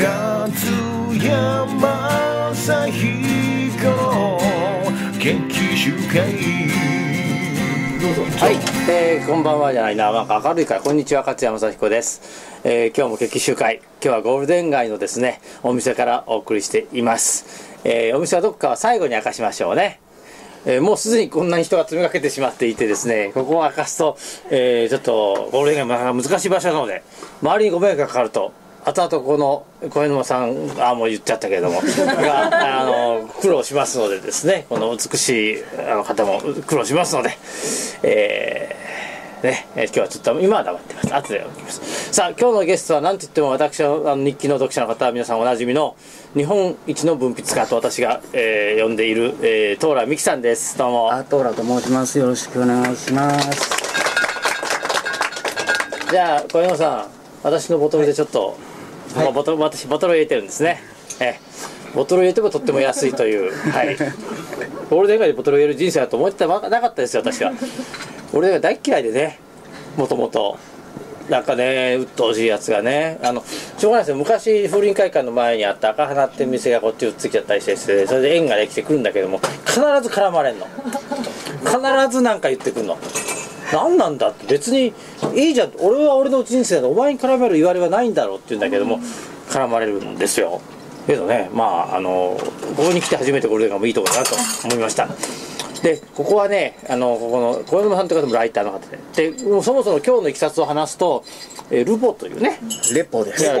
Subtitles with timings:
[0.00, 4.40] 勝山さひこ
[5.20, 6.22] 研究集会
[8.38, 12.22] はい、えー、こんばんはじゃないな、なんか明るいから、こんにちは、勝山雅彦です。
[12.64, 17.68] えー、今日も決起集会、今日はゴールデン街のですね、お店からお送りしています。
[17.84, 20.00] えー、お店はどこかは最後に明かしましょうね。
[20.64, 24.16] えーもうすでにこんなに人が詰めかけてしまっていてですね、ここを明かすと、
[24.48, 27.02] えー、ちょっとゴールデン街難しい場所なので、
[27.42, 28.54] 周りにご迷惑がかかると、
[28.84, 37.36] 後々この小沼さん、あもう言っちゃったけれども、があの苦労しますのでですね、この美しいあの方も苦労しますので、
[38.02, 41.14] えーね、えー今日はちょっと今は黙ってます。
[41.14, 42.12] 後でおきます。
[42.12, 45.96] さあ、今日のゲストは何と言っても私のあの日記の読者の方は皆さんおなじみの
[46.34, 50.78] 日本一の文筆家と私が、えー呼んでいる、えー、トーラ美樹さんです。
[50.78, 51.12] どうも。
[51.12, 52.18] アトーラと申します。
[52.18, 53.70] よろしくお願いします。
[56.10, 58.58] じゃあ小山さん私のボトルでちょっと、
[59.16, 60.82] まあボトル私ボトルを入れてるんですね。
[61.20, 61.40] ええ。
[61.94, 63.52] ボトルを入れてもとっても安いという。
[63.70, 63.96] はい。
[64.88, 67.50] ゴールデン街でボトルを入れる人生だと思ってなかったですよ私は。
[68.32, 69.38] ゴールデン街大っ嫌いでね。
[69.96, 70.58] もともと。
[71.28, 73.20] なんかね鬱陶しいやつがね。
[73.22, 73.44] あの
[73.78, 74.16] しょうがないですよ。
[74.16, 80.66] 昔風林会館の前にあった赤花って店がこっちをついちゃったりしてそれで縁ができてくるんだけども必ず絡まれんの。
[81.60, 81.78] 必
[82.10, 82.98] ず何か言ってくんの
[83.72, 84.92] 何なんだって別に
[85.34, 85.72] いいじゃん。
[85.78, 88.98] 俺は俺の人生でお前に絡める言われはないんだろうって言うんだけども
[89.48, 90.60] 絡まれるんですよ。
[91.06, 92.38] けどねまああの
[92.76, 95.08] ここに来て初めてこれがもいいところだなと思いました。
[95.82, 98.98] でここはねあのここの小山さんという方もライターの方で。
[99.30, 101.24] でもうそもそも今日のいきさつを話すと、
[101.70, 102.60] えールポというね。
[102.92, 103.44] レポです。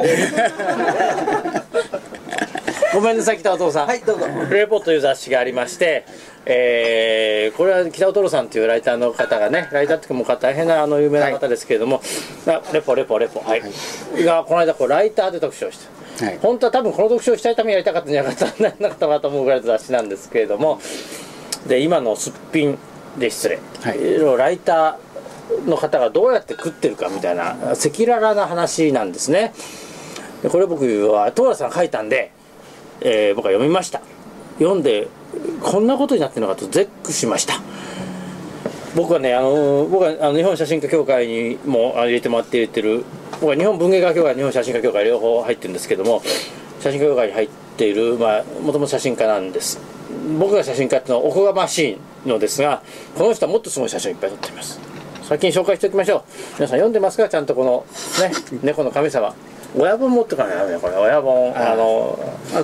[2.92, 3.86] ごめんなさい北尾さん。
[3.86, 4.26] はいどうぞ。
[4.50, 6.04] レポという雑誌がありまして、
[6.46, 12.00] えーこれは北尾徹さんというライターの方がねライターっていうかもう大変なあの有名な方ですけれども、
[12.46, 13.40] あレポレポレポ。
[13.40, 13.62] はい、
[14.24, 15.78] がこの間こうライターで特集をし
[16.18, 16.38] て、はい。
[16.40, 20.80] 本当は多分この特集をしたいためにやりたかったんじゃなかったんじゃなかったかと思うぐらいの雑誌なんですけれども。
[21.66, 22.78] で今のすっぴん
[23.18, 23.98] で失礼、はい。
[23.98, 29.52] いろいろライターの方がどうやって食ってるかみたいな赤裸々な話なんですね。
[30.42, 32.32] でこれ僕はトーラさんが書いたんで、
[33.02, 34.00] えー僕は読みました。
[34.58, 35.08] 読んで
[35.62, 37.60] こんなことになってるのかと絶句しました。
[38.96, 43.04] 僕はねあの僕はあの日本写真家協会にも入れてもらって入れてる
[43.34, 46.22] 僕は日本文芸家協会日本写真家協会両方入ってるんですけども
[46.80, 49.80] 写真家協会に入っているまあもともと写真家なんです。
[50.38, 52.82] 僕が写真家っていうのはおこがましいのですが
[53.16, 54.80] この人はもっとすごい写真をいっぱい撮っています。
[55.22, 56.22] 先に紹介しておきましょう。
[56.56, 57.28] 皆さん読んでますか？
[57.28, 57.86] ちゃんとこの
[58.20, 58.32] ね
[58.64, 59.32] 猫の神様。
[59.76, 60.96] 親本持ってかないとダメこれ。
[60.96, 62.18] 親本あの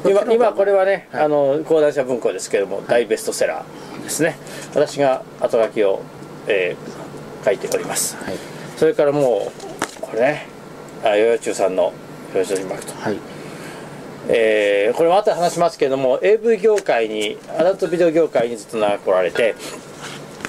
[0.05, 1.25] 今今これはね、はい。
[1.25, 4.37] あの講談社文庫ですけども、大ベストセラーですね。
[4.75, 6.01] 私が後書きを、
[6.47, 7.07] えー
[7.47, 8.35] 書いております、はい。
[8.77, 9.53] それからも
[10.01, 10.47] うこれね。
[11.05, 11.93] あヨヨチュウさんの
[12.35, 13.19] 「ヨヨチュウインパクトはい。」
[14.29, 19.55] えーこれも後で話しますけども AV 業界にアダルトビデオ業界にずっと長く来られて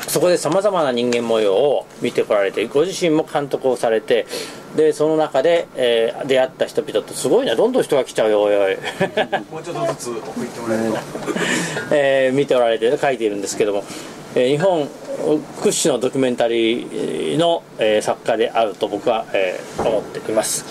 [0.08, 4.26] そこでさまざまな人間模様を見てこられてご自身も監督をされて
[4.76, 7.56] でその中で、えー出会った人々とすごいな。
[7.56, 8.76] どんどん人が来ちゃうよおいおい。
[9.50, 10.98] もうちょっとずつ送ってもらえると。
[11.96, 13.84] えー見ておられて書いているんですけども、
[14.36, 14.88] えー日本
[15.64, 20.66] 屈指のドキュメンタリーの、えー作家であると僕は、えー思っています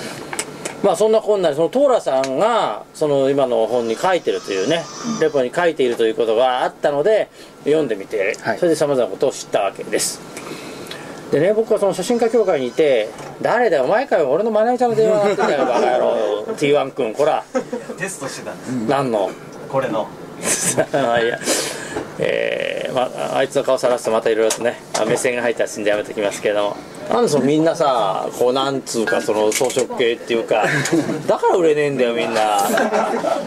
[0.87, 4.85] まあそんなこんなでそのトーラさんがその今の本に書いてるというね
[5.21, 7.29] レポに書いているということがあったので
[7.65, 8.59] 読んでみて、はい。
[8.59, 10.21] それでさまざまなことを知ったわけです。
[11.33, 13.09] でね僕はその写真家協会にいて
[13.43, 16.45] 誰だよお前かよ俺のマネージャーの電話があってんだよバカ野郎。
[16.55, 17.45] T1 君こら。
[17.99, 18.71] テストしてたんです。
[18.89, 19.31] 何の？
[19.69, 20.07] これの。
[20.39, 21.39] いや、
[22.21, 26.77] えーまあ、あいつの顔さらすとまたいろいろとねあ目線が入ったりするんでやめときますけども
[27.09, 30.65] なんでそのみんなさこうなんつうかその装飾系っていうか
[31.27, 32.69] だから売れねえんだよみんな。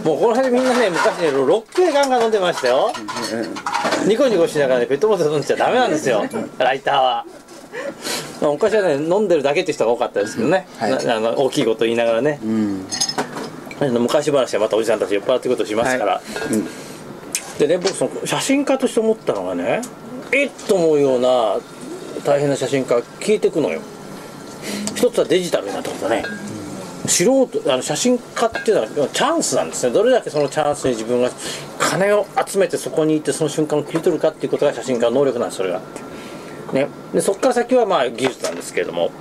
[0.04, 2.92] もうこの辺みんなね昔ねロックでガンガン飲んでましたよ。
[4.08, 6.24] ニコニコしながらねペットボトル飲んじゃダメなんですよ。
[6.58, 7.26] ライターは。
[8.42, 11.06] まあ昔はね飲んでるだけって人が多かったですけどね、はい。
[11.06, 12.40] なあの大きいこと言いながらね。
[12.44, 12.86] うん。
[13.82, 16.68] 昔話はまたおじさんたち酔っ払ってくことしますから、うん。
[17.60, 19.82] でね僕その写真家として思ったのがね
[20.32, 21.58] えっと思うような
[22.24, 23.82] 大変な写真家聞いてくのよ。
[24.96, 26.24] 一つはデジタルになったことね。
[27.08, 29.94] 素人あの写真家っていうのはチャンスなんですね。
[29.94, 31.30] どれだけそのチャンスに自分が
[31.80, 35.82] 金を集めてそこにいてその瞬間を切り取るかっていうことが写真家の能力なんですそれが。
[36.74, 36.88] ね。
[37.14, 39.12] でそこから先はまあ技術なんですけれども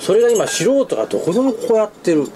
[0.00, 2.26] それが今素人がどこでもこうやってる。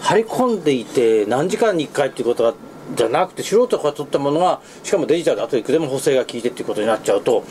[0.00, 2.54] 張り込んでいて何時間に1回っていうことが
[2.94, 7.44] じゃなくて素人が撮ったものがしかもデジタルで後でいくでも補正が効いてっていうことになっちゃうと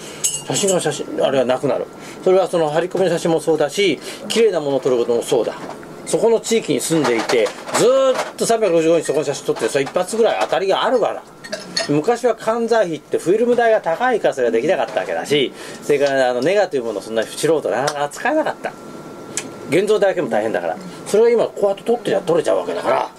[0.47, 1.85] 写真の写真あれはなくなる。
[2.23, 5.55] それはその張り込みの写真もそうだし綺麗なものを撮ることもそうだ。
[6.05, 11.23] そこの地域に住んでいてずっと365日そこの写真撮ってそれ一発ぐらい当たりがあるから。
[11.89, 15.53] 昔は関西費ってフィルム代が高いからそれができなかったわけだし
[15.83, 18.73] それからあのネガティブものそんな素人なかなか扱えなかった。
[19.69, 20.77] 現像だけも大変だから。
[21.07, 23.09] それが今こうやって撮ってりゃ撮れちゃうわけだから。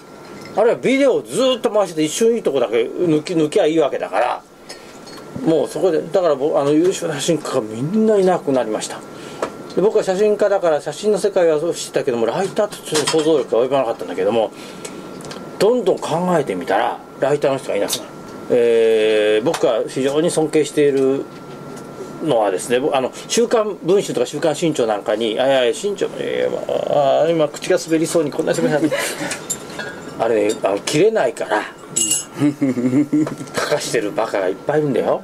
[0.57, 4.43] あるいはビデオをずっと回して一瞬いいとこだけ抜き抜きゃいいわけだから
[5.45, 8.99] もうそこでだから僕あの優秀な写真家がみんないなくなりました。
[9.75, 14.51] で僕は写真家だから写真の世界はそう知ったけどもライターってちょっと想像力が及ばなかったんだけども
[15.59, 18.03] どんどん考えてみたらライターの人がいなくなる、
[18.49, 21.23] えー僕が非常に尊敬している
[22.23, 28.91] のはですねあの「週刊文春」とか「週刊新潮」なんかに「あいやいや新潮えーあ今口が滑りそうにこんな喋り
[30.19, 31.63] あれあの切れないから
[33.55, 35.21] 書かしてるバカがいっぱいいるんだよ。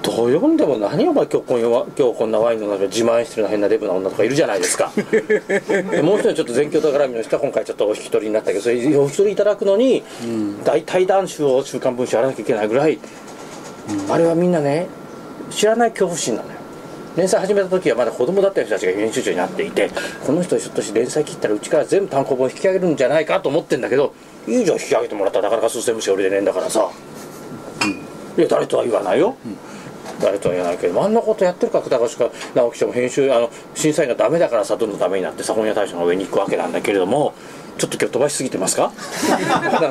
[0.00, 4.92] どう読んでも何お前今日こん今日こんなワインの中自慢してるような変なデブな女とかいるじゃないですか。
[4.94, 10.04] でもう一人ちょっと全教と絡みの人は今回ちょっとお引き取りになったけどそれお引き取りいただくのに
[10.64, 12.98] 大対談集を「週刊文春」やらなきゃいけないぐらい、
[14.08, 14.86] あれはみんなね
[15.50, 16.57] 知らない恐怖心なのよ。
[17.16, 19.90] 連載始めた時はまだ子供だった人たちが編集長になっていて
[20.26, 24.14] この人ひょっとして連載切ったらうちから全部単行本引き上げるんじゃないかと思ってんだけど
[24.46, 26.88] いいじゃん引き上げてもらったらなかなか数千部しか売れてねえんだからさ、
[27.82, 27.90] うん。
[27.90, 29.36] いや誰とは言わないよ、
[30.20, 37.34] 誰とは言わないけどあんなことやってるから片岡直樹賞も編集あの審査員がダメだからさどんどんダメになって左本屋大賞の上に行くわけなんだけれども
[37.78, 38.92] ちょっと今日飛ばしすぎてますか？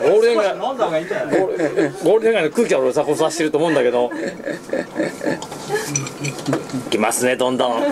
[0.03, 4.11] ゴールデン街ゴールデン街の空気は俺さこさしてると思うんだけど。
[6.89, 7.83] 来ますねどんどん、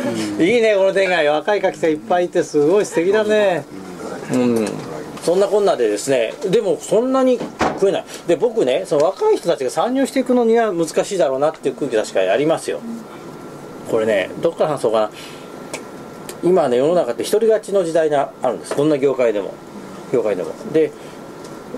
[0.41, 1.27] いいねゴールデン街。
[1.27, 3.65] 若い柿がいっぱいいてすごい素敵だね。
[4.31, 4.67] うん。
[5.23, 8.05] そんなこんなでですねでもそんなに食えない。
[8.27, 12.79] で僕ねその若い人たちが参入していくのには難しいだろうなっていう空気確かにありますよ。
[13.89, 15.09] これねどっから話そうかな。
[16.43, 18.75] 今ね世の中って一人勝ちの時代があるんです。
[18.75, 19.53] どんな業界でも
[20.15, 20.51] 業界でも。
[20.73, 20.91] で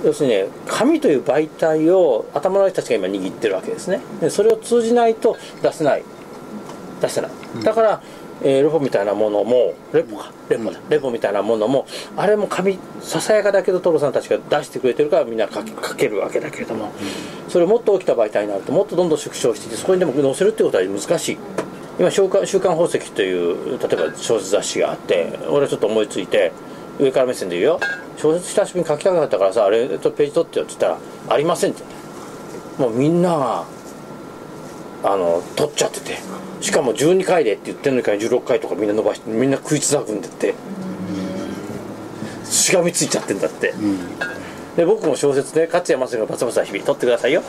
[0.04, 4.00] 要するにね紙という媒体を頭の人たちが今握ってるわけですね。
[4.22, 6.04] でそれを通じないと出せない。
[7.02, 7.32] 出せない。
[7.64, 8.02] だから、
[8.44, 10.32] えーレポみたいなものもレポか。
[10.50, 15.64] レポだ、レポみたいなものもあれも紙ささやかだけどトロさんたちが出してくれてるからみんな書
[15.96, 16.92] けるわけだけれども、
[17.50, 21.38] それをもっと大きな媒体になるともっとどんどん縮小していってそこにでも載せるってことは難しい。
[21.98, 26.52] 今週刊「週刊宝石」という例えば小説雑誌があって俺はちょっと思いついて
[27.00, 27.80] 上から目線で言うよ
[28.18, 30.98] 小説久しぶりに書きたくなったからさあれとページ取ってよって言ったら
[31.34, 31.84] 「ありません」って。
[32.78, 33.66] もうみんなが
[35.04, 36.18] あの取っちゃってて。
[36.60, 40.56] しかも12回でって言ってるのに16回とかみんな伸ばしてみんな食いつなぐんでって。
[42.50, 43.74] しがみついちゃってんだって、
[44.76, 47.44] で僕も小説ね勝山先生がバツバツな日々取ってくださいよ、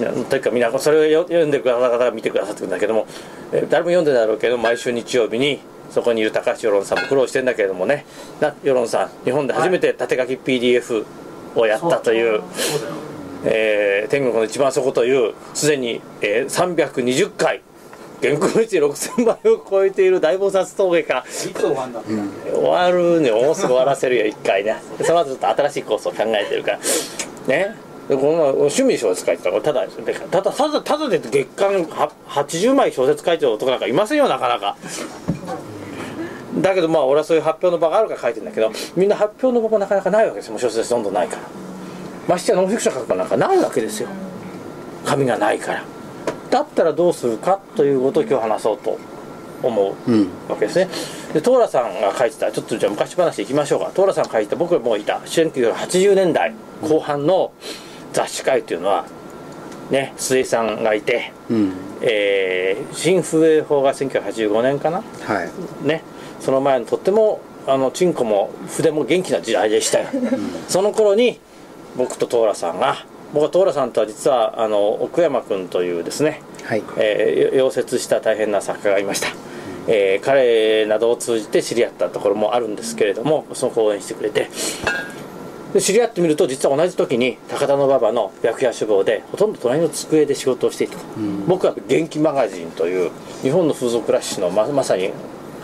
[0.00, 3.06] いやというかみんなそれをよ読んでくださった方が見てくださってるんだけども、
[3.52, 5.60] えー誰も読んでないだろうけど毎週日曜日に
[5.90, 8.04] そこにいる高橋世論さんも苦労してんだけれどもね。
[8.40, 11.04] な世論さん日本で初めて縦書き PDF
[11.54, 12.42] をやったという、
[13.44, 17.62] えー天国の一番底というすでに、えー320回
[18.22, 21.24] 原稿率6000倍を超えている大菩薩峠か。
[22.52, 23.30] 終わるね。
[23.30, 24.76] もうすぐ終わらせるよ一回ね。
[25.02, 26.78] その後ちょっと新しいコースを考えてるから。
[27.48, 27.74] ね。
[28.08, 34.76] でこの趣味小説書いてたらただでただただただで月間は80枚小説書いてる男なんかいませんよなかなか
[36.60, 40.58] だけどまあ俺はそういう発表の場があるから書いてるんだけどみんな発表の場もなかなかないわけですよ。
[40.58, 41.42] 小説どんどんないから。
[42.28, 44.08] ましてやノンフィクション書く場なんかないわけですよ。
[45.04, 45.84] 紙がないから。
[46.50, 48.98] だったらどうするかということを今日話そうと
[49.62, 50.10] 思う。
[50.10, 50.28] うん。
[50.48, 50.88] わけですね。
[51.32, 52.52] でトーラさんが書いてた。
[52.52, 53.90] ちょっとじゃあ昔話いきましょうか。
[53.92, 54.56] トーラさんが書いてた。
[54.56, 55.18] 僕もいた。
[55.24, 57.52] 1980年代後半の
[58.12, 59.04] 雑誌界というのは
[59.90, 61.72] ね末井さんがいて、うん。
[62.00, 65.02] えー新風営法が1985年かな？
[65.24, 65.86] はい。
[65.86, 66.04] ね
[66.44, 70.08] その前のとってもあのチンコも筆も元気な時代でしたよ、
[70.68, 71.40] その頃に
[71.96, 76.82] 僕とトーラさんが僕はトーラさんとは実はあの奥山君というですね、はい。
[76.98, 79.28] えー溶接した大変な作家がいました、
[79.88, 84.50] えー彼などを通じて知り合ったところもあるんですけれどもその子を応援してくれて。
[85.72, 90.96] で知り合ってみると実は同じ時に高田馬場の白夜志望でほとんど隣の机で仕事をしていた、
[91.48, 93.10] 僕は元気マガジンという
[93.42, 95.10] 日本の風俗ラッシュのままさに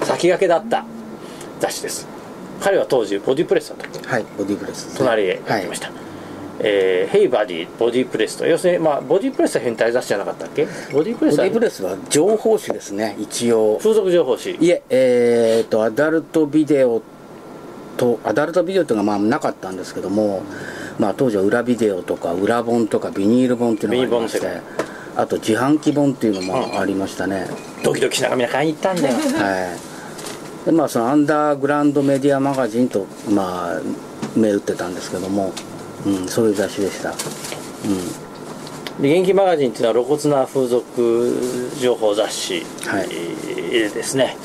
[0.03, 0.85] 先駆けだった
[1.61, 2.07] 雑誌です。
[2.61, 4.95] 彼は当時ボディプレスだったはいボディブレスね。
[4.99, 5.91] 隣でやってました、
[6.59, 8.47] えーヘイバディボディプレスと。
[8.47, 10.67] 要するに、まあ、ボディプレスは変態雑誌じゃなかったっけ？
[10.93, 13.17] ボディプレスはボディブレスは情報誌ですね。
[13.19, 13.79] 一応。
[13.79, 14.53] 風俗情報誌。
[14.61, 17.03] いええー、とアダルトビデオ
[17.97, 20.43] とアダルトビデオっていうのがまあなかったんですけども、
[20.99, 24.61] まあ、当時は裏ビデオとか裏本とかビニール本っていうのがありまして
[25.17, 27.47] あと自販機本っていうのもありましたね、
[27.83, 29.15] ドキドキしながらみんな買いに行ったんだよ。
[29.15, 29.90] はい
[30.65, 33.81] でまあそのアンダーグラウンドメディアマガジンとまあ
[34.37, 35.53] 銘打ってたんですけども、
[36.07, 37.13] うん、そういう雑誌でした、う
[38.99, 43.09] ん、で元気マガジンっていうのは露骨な風俗情報雑誌はい。
[43.71, 44.37] でですね、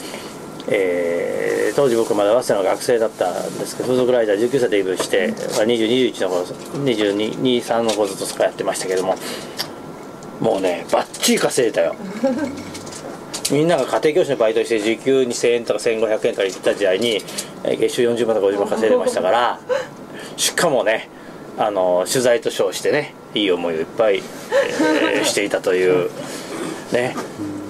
[0.67, 1.45] えー
[1.75, 6.43] 当時僕まだ早稲田の学生だったんですけど風俗ライター19歳でデビューして、まあ、2021の頃
[6.85, 9.15] 2223の頃ずっとそこやってましたけども
[10.39, 11.95] もうねバッチリ稼いでたよ
[13.51, 17.21] みんなが家庭教師のバイトして時給2000円とか1500円から言った時代に
[17.63, 19.59] えー月収40万とか50万稼いでましたから
[20.37, 21.09] しかもね
[21.57, 24.17] あの取材と称してねいい思いをいっぱい、
[25.13, 26.09] えー していたという
[26.91, 27.15] ね。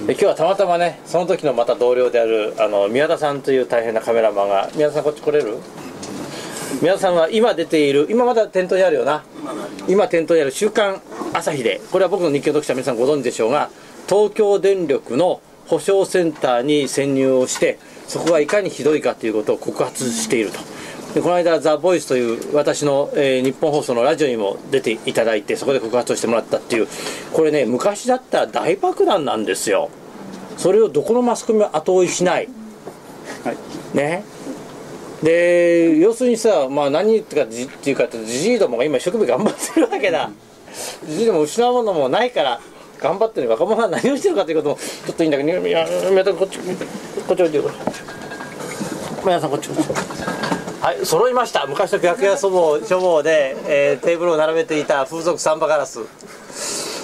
[0.06, 5.56] で今日はたまたまねその時のまた同僚であるあの宮田さんという大変なカメラマンが宮田さんこっち来れる？
[6.80, 9.24] 宮田さんは今出ている今まだ店頭にあるよな？
[9.88, 11.02] 今店頭にある「週刊
[11.32, 13.68] 朝日で」これは僕の日記の読者皆さんご存知でしょうが
[14.08, 20.58] 東京電力の保証センターに潜入をしてそこがいかにひどいかということを告発していると。
[21.14, 26.88] でこの間「ザ・ボイスという私の、えー日本放送のラジオにも出ていただいてそこで告発をしてもらったっていう
[27.32, 29.88] これね昔だったら大爆弾なんですよ。
[30.58, 32.48] それをどこのマスコミも後追いしない、
[33.94, 34.24] ね。
[35.22, 40.30] で要するにさ、まあ、何言ってかじっていうかじじいどもが今一生懸命頑張ってるわけだ。
[41.06, 42.60] じじいども失うものもないから
[43.00, 47.70] 頑張ってる若者が何をしてるかということもちょっといいんだけどいや宮田君こっちこっちおいてよ
[49.24, 49.90] 宮田さんこっちこっち
[50.82, 51.66] はい揃いました。
[51.66, 56.00] 昔の楽屋そぼ書房で、えーテーブルを並べていた風俗サンバガラス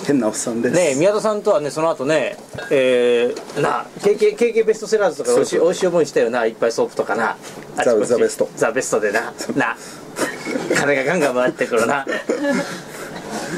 [0.06, 2.36] 変なおっさんですね宮田さんとはねその後ね
[2.70, 7.36] えー、な KK, KK ベストセラーズとかおいしいおいしい思いしたよないっぱいソープとかな
[7.76, 8.48] あちこちザベスト。
[8.56, 9.32] ザベストでな。
[9.56, 9.76] な。
[10.76, 12.04] 金がガンガン回ってくるな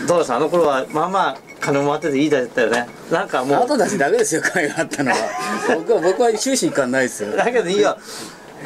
[0.06, 2.86] どうですあの頃はまあまあ金も回ってていいだったよね。
[3.10, 5.16] なんかあもなたたちだけですよ会があったのは。
[5.76, 7.32] 僕は僕は終始いかんないですよ。
[7.32, 7.96] うだけどいいよ。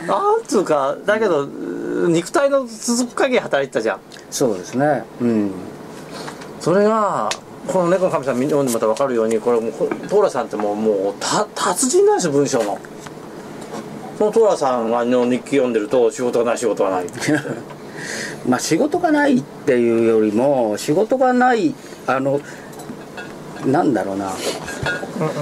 [0.07, 1.47] なんつうかだけど
[2.09, 4.01] 肉体の続く限り働いてたじゃん。
[4.31, 5.05] そうですね。
[5.21, 5.53] うん。
[6.61, 7.29] それが
[7.67, 12.79] この猫の神様読んでまた分かるようにこれもうこトーラさんってもうもうた達人なんですよ文章の。
[14.19, 17.07] そのトーラさんがの日記読んでると仕事がない仕事がない
[18.49, 21.75] まあ仕事がないっていうよりも仕事がない
[22.07, 22.41] あの
[23.67, 24.33] なんだろうな。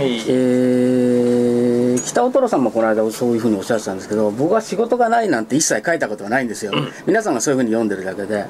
[0.03, 6.73] いいえー北尾トロさんもこの間そういうふうにおっしゃってたんですけど僕は仕事がないなんて一切書いたことはないんですよ、
[7.07, 8.47] 皆さんがそういうふうに読んでるだけで。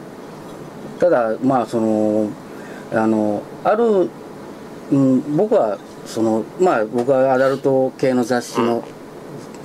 [0.99, 2.31] ただまあその
[2.93, 4.09] あのある、
[4.93, 8.85] うん、僕はそのまあ僕はアダルト系の雑誌の、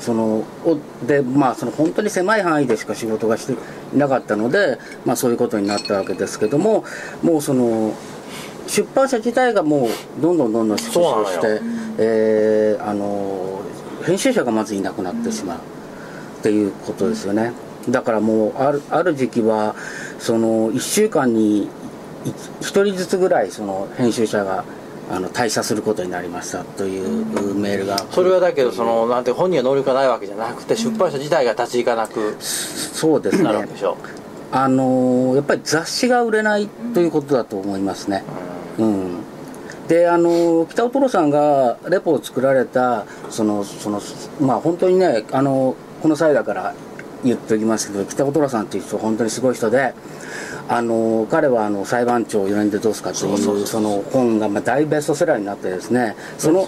[0.02, 6.84] そのおでまあその本当に狭い範囲でしか仕事がしていなかったのでまあそういうことになったわけですけども
[7.22, 7.94] もうその
[8.68, 11.62] 出版社自体がもうどんどんどんどん縮小して、
[12.00, 13.62] えーあの
[14.04, 15.60] 編集者がまずいなくなってしまう
[16.40, 17.54] っていうことですよね。
[17.88, 19.76] だからもうあるある時期は
[20.18, 21.70] その1週間に
[22.26, 24.64] 1人ずつぐらいその編集者が
[25.12, 27.98] あの退社することになりましたというメールが。
[28.12, 33.44] それはだけどそのなんて本人は能力がないわけじゃなくて出版社自体が立ち行かなくそうですね。
[33.44, 33.98] なるでしょ、
[34.54, 38.24] あのやっぱり雑誌が売れないということだと思いますね。
[38.78, 39.18] うん。
[39.90, 44.02] であの北尾トロさんがレポを作られたそのその
[44.40, 46.74] まあ本当にねあのこの際だから
[47.26, 49.94] 言っておきますけど北尾トロさんっていう人は本当にすごい人で
[50.74, 56.64] あの彼はあの裁判長を4年でどうすかというその本がまあ大ベストセラーになってですねその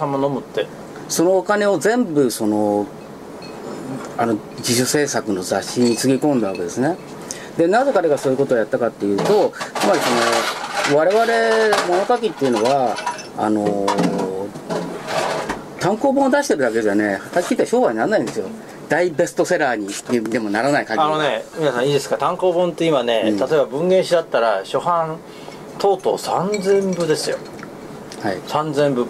[1.08, 2.86] そのお金を全部その
[4.18, 6.98] あの自主制作の雑誌につぎ込んだわけですね。
[7.56, 10.00] でなぜ彼がそういうことをやったかっていうとつまり
[10.84, 12.94] その我々物書きっていうのは
[13.38, 13.86] あの
[15.80, 18.48] 単行本を出してるだけじゃねはっきり言って商売にならないんですよ
[18.88, 19.88] 大ベストセラーに
[20.30, 22.16] でもならない限りあのね皆さんいいですか？
[22.18, 23.36] 単行本って今ね、うん。
[23.38, 25.18] 例えば文芸誌だったら初版
[25.78, 27.38] とうとう3000部ですよ。
[28.22, 28.36] はい。
[28.38, 29.06] 3000部、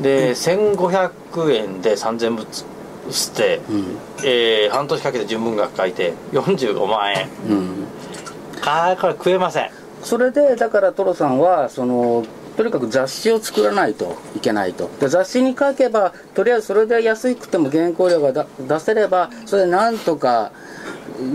[0.00, 2.64] で1500円で3000部つ
[3.10, 3.96] 捨て、うん。
[4.24, 7.28] えー半年かけて純文学書いて45万円。
[7.48, 7.86] うん。
[8.64, 9.70] ああこれ食えません。
[10.02, 12.24] それでだからトロさんはその
[12.60, 14.90] とにかく雑誌を作らないといけないと。
[15.00, 20.52] で雑誌に書けばとりあえずそれで安くても原稿料がだ出せればそれでなんとか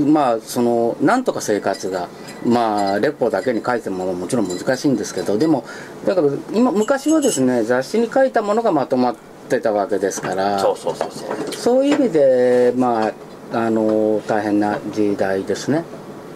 [0.05, 2.10] まあそのなんとか生活が
[2.46, 5.65] まあレポだけに書いてももちろん難しいんですけどでも
[6.05, 9.15] だから今昔はですね雑誌に書いたものがまとまっ
[9.50, 11.55] てたわけですからそうそうそうそう。
[11.55, 13.08] そういう意味でま
[13.51, 15.86] ああの大変な時代ですね。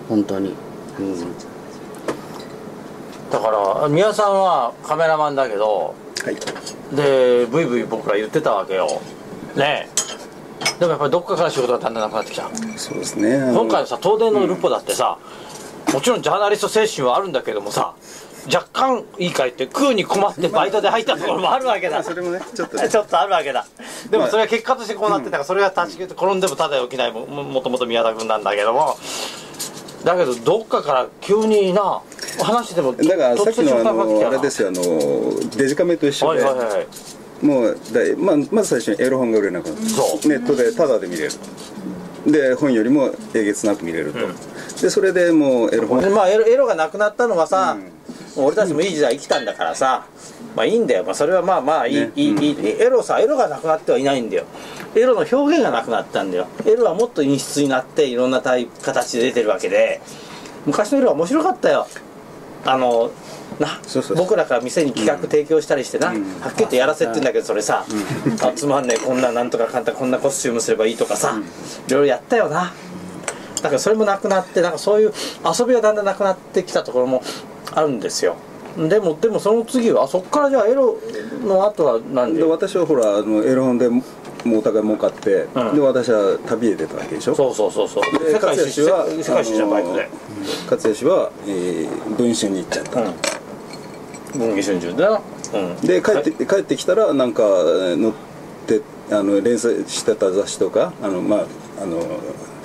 [0.09, 0.55] 本当に、
[0.99, 1.15] うん、
[3.31, 3.49] だか
[3.81, 6.95] ら宮さんはカメラマンだけどはい。
[6.95, 9.01] でブイブイ僕ら言ってたわけよ。
[9.55, 9.87] ね。
[9.95, 9.99] え
[10.79, 12.49] でもやっぱりどっかから仕事がだんだんなくなってきた。
[12.77, 13.51] そうですね。
[13.53, 15.17] 今回のさ東電のルポだってさ、
[15.93, 17.95] もちろんジャーナリスト精神はあるんだけどもさ
[18.53, 22.03] 若干いいかいって食うに困ってバイトで入ったところもあるわけだ。
[22.03, 22.87] それもねちょっとね。
[22.89, 23.65] ちょっとあるわけだ。
[24.09, 28.97] でもそれは結果としてこうなってたからそれが断ち切って転んでもただ起きないももともと宮田君なんだけども。
[30.03, 32.01] だけどどっかから急にな
[32.43, 36.87] 話してもだからさっきのあのあれですよよあのデジカメと一緒で、はいはいはい
[37.41, 39.83] もうだい、まあ、まず最初にエロ本が売れなくなった。
[39.89, 40.27] そう。
[40.27, 41.31] ネットでタダで見れる。
[42.27, 44.19] で本よりもえげつなく見れると、
[44.81, 46.01] でそれでもうエロ本。
[46.01, 47.77] でまあエロエロがなくなったのはさ、
[48.35, 50.05] もう俺たちもいい時代生きたんだからさ
[50.53, 52.11] まあいいんだよ、まあ、それはまあまあいい,、ね。
[52.15, 52.81] いいいい。
[52.81, 54.43] エロさエロがなくなってはいないんだよ。
[54.95, 56.47] エロの表現がなくなったんだよ。
[56.65, 60.01] エロはもっと陰湿になっていろんなタイプ形で出てるわけで。
[60.65, 61.87] 昔のエロは面白かったよ
[62.65, 63.11] あの
[63.59, 63.79] な
[64.15, 66.23] 僕らから店に企画提供したりしてな、ん。
[66.39, 67.85] はっきり言ってやらせって言うんだけどそれさ、
[68.41, 71.39] あつまんねえこんななんとか簡単こんなコスチュームすればいいとかさ、
[71.87, 72.71] いろいろやったよな。
[73.61, 75.13] だからそれもなくなってなんかそういう
[75.59, 77.21] 遊びがだんだんなくなってきたところも
[77.73, 78.35] あるんですよ。
[78.77, 80.97] でもでもその次はそっからじゃあエロ
[81.43, 82.39] の後は何で？
[82.39, 83.89] で私はほらあのエロ本で
[84.45, 85.75] もうお互い儲かって、うん。
[85.75, 87.35] で私は旅へ出たわけでしょ？
[87.35, 88.03] そうそうそうそう。
[88.23, 90.09] で世界氏は世界一周じゃんバイクで、
[90.65, 93.13] 勝谷氏は、えー文春に行っちゃった、うん。
[94.39, 95.21] 文藝春秋でな。
[95.53, 95.75] うん。
[95.81, 98.13] で帰って、帰ってきたらなんか乗っ
[98.67, 98.81] て
[99.11, 101.45] あの連載してた雑誌とかあのまあ
[101.81, 102.01] あの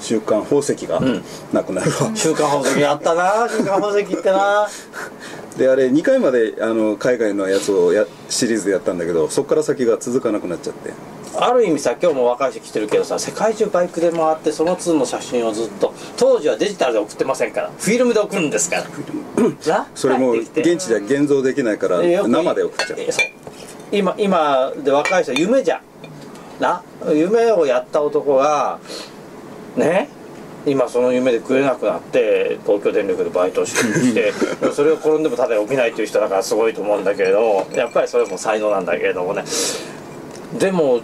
[0.00, 1.22] 週刊宝石がん。
[1.52, 3.48] なくなるわ、週刊宝石やったな。
[3.48, 4.68] 週刊宝石ってな
[5.56, 10.92] であれ2回まであの海外のやつをやシリーズでやったんだけどそこから先が続かなくなっちゃって。
[11.36, 18.84] ある意味さ今日も若い人来てるけどさ世界中バイクで回ってその2の写真をずっと当時はデジタルで送ってませんからフィルムで送るんですから。
[19.66, 19.88] な？
[19.96, 22.98] それも現地では現像できないから生で送っちゃう。
[23.90, 25.82] 今今で若い人は夢じゃん。
[26.62, 26.82] な？
[27.12, 28.78] 夢をやった男が
[29.76, 30.08] ね？
[30.66, 34.32] 今その夢で食えなくなって東京電力でバイトをして
[34.72, 39.44] それを転んでもただ起きないという人だからすごいと思うんだけれどやっぱりそれも才能なんだけれどもね。
[40.58, 41.00] でも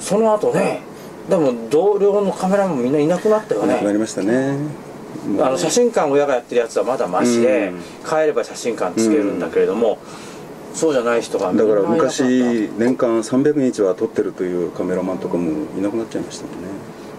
[0.00, 0.82] その後ね
[1.28, 3.74] でも同僚のカメラマンみんないなくなったよね。
[3.74, 4.56] なくなりましたね。
[5.40, 8.08] あの写真館親がやってるやつはまだマシでうん。
[8.08, 9.98] 帰れば写真館つけるんだけれども
[10.74, 16.68] そうじゃない人がだから昔年間300日は撮ってるというカメラマンとかもいなくなっちゃいましたもんね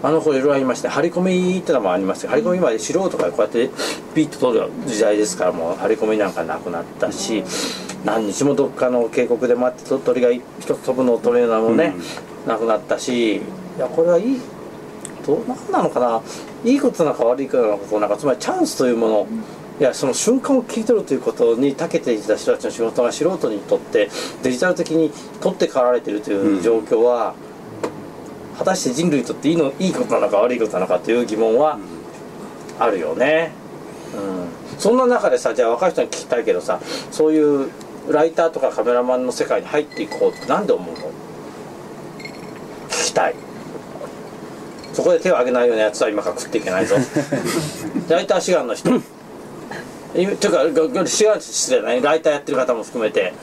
[0.04, 3.70] あの頃いろいろありまして張り込みってのもありまして張り込みまで素人がこうやって
[4.14, 7.44] ピッと撮る時代ですからもう張り込みなんかなくなったし
[8.04, 11.94] 何日もどっかの渓谷で待ってと鳥が一つ飛ぶのを撮るのもね、
[12.46, 13.42] なくなったしい
[13.80, 14.42] やこれはいい
[15.26, 16.22] どうなんなのかな？
[16.66, 19.28] いいことなのか悪いことなのかなんかつまりチャンスというもの
[19.80, 24.10] いやその瞬間を切り取るということに長けていた人たちの仕事が素人にとって
[24.44, 27.34] デジタル的に取って代わられているという状況は、
[28.58, 31.78] 果たして人類にとっていいのいいことなのか悪いことなのかという疑問は
[32.80, 33.52] あるよね、
[34.16, 36.80] うん、そんな中でさじゃあ若い人に聞きたいけどさ
[37.12, 37.70] そういう
[38.10, 41.02] ライターとかカメラマンの世界に入っていこうってなんで思うの？
[42.90, 43.36] 聞きたい。
[44.92, 46.98] そこで手を挙げないようなやつは今から食っていけないぞ。
[48.10, 48.90] ライター志願の人。
[48.96, 49.00] い
[50.38, 52.02] というか志願室じゃない？
[52.02, 53.34] ライターやってる方も含めて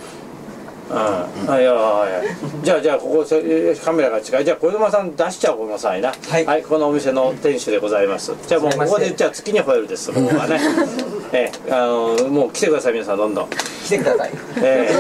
[0.91, 1.73] うん、あいやい。
[1.73, 2.23] や
[2.65, 6.13] じゃあじゃあここせカメラが近いじゃあ小沼さん出しちゃおう小沼さんにな。
[6.13, 6.63] はい。
[6.65, 8.35] このお店の店主でございます。
[8.49, 10.61] じゃあもうここでじゃあ月にホエールですここはね。
[11.33, 13.49] ええあのもう来てください皆さんどんどん。
[13.49, 14.31] 来てください。
[14.63, 14.95] ええ。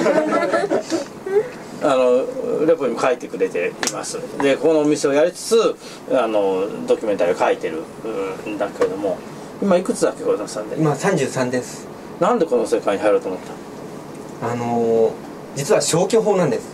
[1.82, 4.18] あのレポにも書いてくれています。
[4.40, 5.76] でこのお店をやりつつ
[6.12, 7.82] あのドキュメンタリーを書いてる
[8.46, 9.18] うんだけれども
[9.60, 10.76] 今いくつだっけ小沼さんで。
[10.76, 11.88] 今33です。
[12.20, 13.40] なんでこの世界に入ろうと思っ
[14.42, 16.66] あのー実は消去法なんです。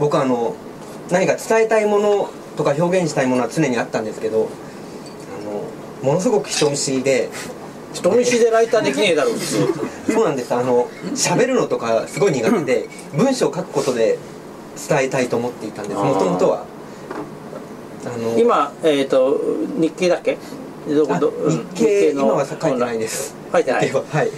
[0.00, 0.54] 僕あの
[1.10, 4.48] 何か伝えたいものとか表現したいものは常にあったんですけど
[5.40, 7.30] あのものすごく人見知りで
[7.92, 9.66] 人見知りでライターできねえだろ普通
[10.12, 10.52] そうなんです。
[10.54, 14.18] あの喋るのとかすごい苦手で文章を書くことで
[14.88, 15.96] 伝えたいと思っていたんです。
[16.00, 16.64] もともとは。
[18.04, 19.38] あの今えっ、と
[19.78, 20.36] 日経だっけ？
[20.88, 22.22] どこあど日経の。
[22.22, 23.34] 今は書いてないです。
[23.52, 23.90] 書いてない。
[23.92, 24.30] はい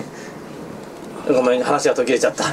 [1.26, 2.44] ごめん話が途切れちゃった。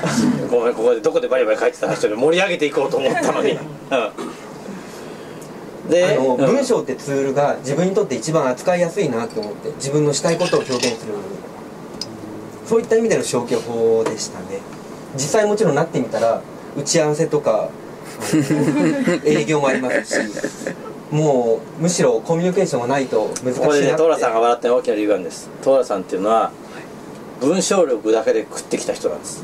[0.49, 3.51] ごめんここでどこでバリバリ書いてた人で盛り上げていこうと思ったのに、
[5.85, 6.37] うん、でうん。
[6.37, 11.13] 文章ってツールが自分にとって一番扱いやすいなと思って自分のしたいことを表現する
[12.65, 14.61] そういった意味での消去法でしたね。
[15.15, 16.41] 実際もちろんなってみたら
[16.77, 17.69] 打ち合わせとか
[19.25, 20.35] 営業もありますし
[21.11, 25.49] もうむしろコミュニケーションがないと難しいここでねトーラさんが笑ってる大きな理由があるんです。
[25.61, 26.51] トーラさんっていうのは
[27.41, 29.43] 文章力だけで食ってきた人なんです。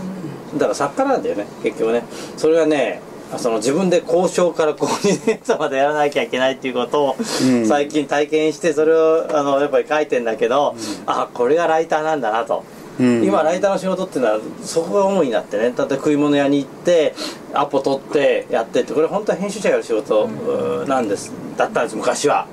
[0.54, 2.04] だから作家なんだよね結局ね。
[2.38, 3.02] それがね
[3.38, 7.68] その自分で交渉からコーディネートまでやらなきゃいけないっていうことをうん。
[7.68, 12.64] 最近体験してそれをあのやっぱり書いてんだけど、あこれがライターなんだなと。
[13.00, 13.24] うん。
[13.26, 15.64] 今ライターの仕事っていうのはそこが主になってね。
[15.64, 17.14] 例えば食い物屋に行って
[17.54, 20.88] アポ取ってやってってこれ本当は編集者がやる仕事うん。
[20.88, 21.34] なんです。
[21.58, 22.48] だったんです昔は。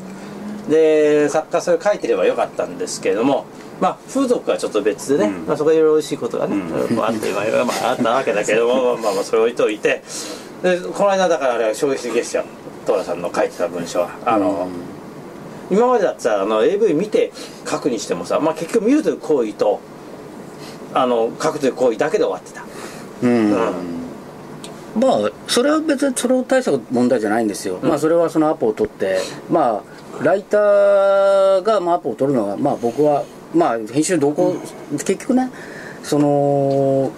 [0.68, 3.44] で作家それを書いてればよかったんですけれども
[3.80, 10.02] まあ風俗はちょっと別でね、まあ、そこでいろいろ美味しいことがね、こうあって、まあ、まあ、あったわけだけれどもまあまあそれ置いといて。
[10.64, 12.44] でこの間だからあれは衝撃的でしたよ
[12.87, 14.66] トラさんの書いてた文章はあの、
[15.70, 17.32] 今までだってさあの AV 見て
[17.68, 19.80] 書くにしてもさ、まあ、結局見るという行為と
[20.94, 22.64] あの書くという行為だけで終わってた、
[23.22, 23.52] うん。
[23.52, 25.00] うん。
[25.00, 29.18] まあそれは別にそれを大した問題じゃないんですよ、まあそれはそのアポを取って
[29.50, 29.82] ま
[30.20, 34.56] あライターがまあアポを取るのがまあ僕はまあ編集同行、
[34.92, 35.50] 結局ね
[36.02, 37.10] その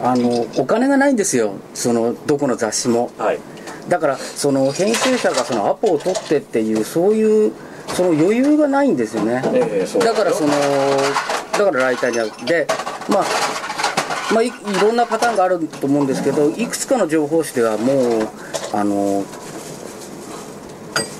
[0.00, 1.54] あのお金がないんですよ。
[1.74, 3.10] そのどこの雑誌も。
[3.16, 3.38] はい。
[3.88, 7.52] だからその編集者がそのアポを取ってっていうそういう
[7.88, 10.02] その余裕がないんですよね、ええそうですよ。
[10.02, 10.50] だからその
[11.52, 12.66] だからライターにあって
[13.08, 13.24] まあ
[14.34, 18.28] まあいいろんなパターンがあると思うんですけどいくつかの情報誌ではもう
[18.72, 19.24] あの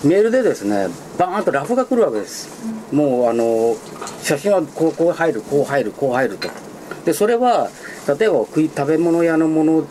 [0.04, 2.48] メールでですねバーンとラフが来るわけです、
[2.92, 3.76] もうあの
[4.26, 6.48] 写真はこうこう入るこう入るこう入ると。
[7.04, 7.70] でそれは
[8.18, 9.86] 例えば食い食べ物屋のもの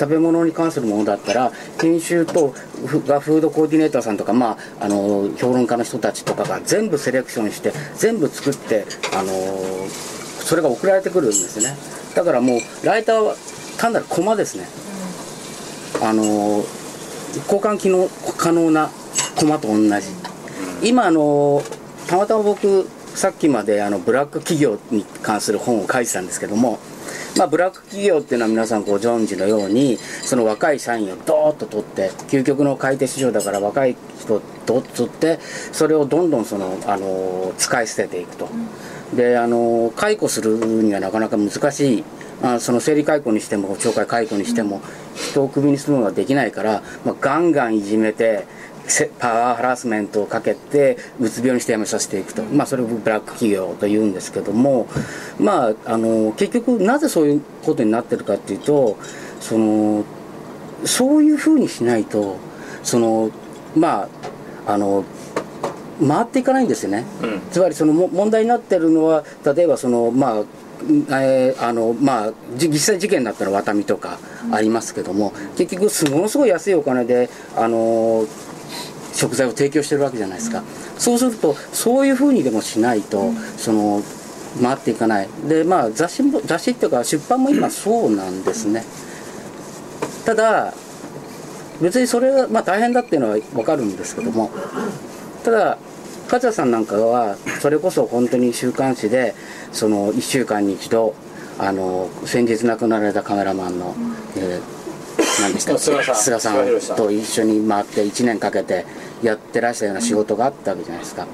[0.00, 2.48] 食べ物に関するものだったら研修と
[2.84, 9.30] フがフードコーディネーターさんとか、まあ、あの評論家の人たちとかが全部セレクションして全部作ってあの
[9.88, 11.76] それが送られてくるんですね。
[12.16, 13.36] だからもうライターは
[13.78, 14.66] 単なるコマですね。
[16.02, 16.64] あの
[17.44, 18.90] 交換機能可能な
[19.36, 20.08] コマと同じ。
[20.82, 21.62] 今あの
[22.08, 26.78] たまたま僕さっきまであのブラック企業に関する本を書いてたんですけども
[27.36, 35.38] まあ、ブラック企業っていうのは皆さんご存知のようにその若い社員をドーッと取って究極の買い手市場だから若い人をドッと取って
[35.72, 38.48] それをどんどんそのあの使い捨てていくと、
[39.14, 42.04] であの解雇するにはなかなか難しい。
[42.42, 44.82] あその生理解雇にしても懲戒解雇にしても
[45.14, 48.46] 人をクビにするのができないから、まあ、ガンガンいじめて
[49.18, 54.86] パワーハラスメントをかけてうつ病にして辞めさせていくと、まあ、それをブラック企業というんですけども、
[55.38, 58.96] まあ、あの結局なぜそういうことになってるかっていうと
[59.40, 60.04] その
[60.84, 62.36] そういうふうにしないと
[62.82, 63.30] その
[63.74, 64.08] ま
[64.66, 65.04] ああの
[66.06, 67.40] 回っていかないんですよね、うん。
[67.50, 70.44] つまりそのも問題になってるのは例えばそのまあ
[71.08, 74.18] えーあのまあ、じ実際事件だったらワタミとか
[74.52, 78.26] ありますけども、結局すものすごい安いお金で、あの
[79.16, 80.62] 食材を提供してるわけじゃないですか。
[80.98, 84.02] そうするとそういうふうにでもしないと、その
[84.62, 85.28] 回っていかない。
[85.48, 88.84] でまあ雑誌も雑誌っていうか出版も今そうなんですね。
[90.26, 90.74] ただ
[91.80, 94.50] 別にそれが、まあ、大変だっていうのは分かるんですけども。
[95.44, 95.78] ただ
[96.24, 99.34] 勝田さんなんかはそれこそ本当に週刊誌で
[99.72, 101.14] その1週間に一度
[101.56, 103.94] あの先日亡くなられたカメラマンの、
[104.36, 104.75] えー
[105.40, 108.84] 何でしたっけ菅さんと一緒に回って1年かけて
[109.22, 111.26] やってらしたような仕事があったわけじゃないですか。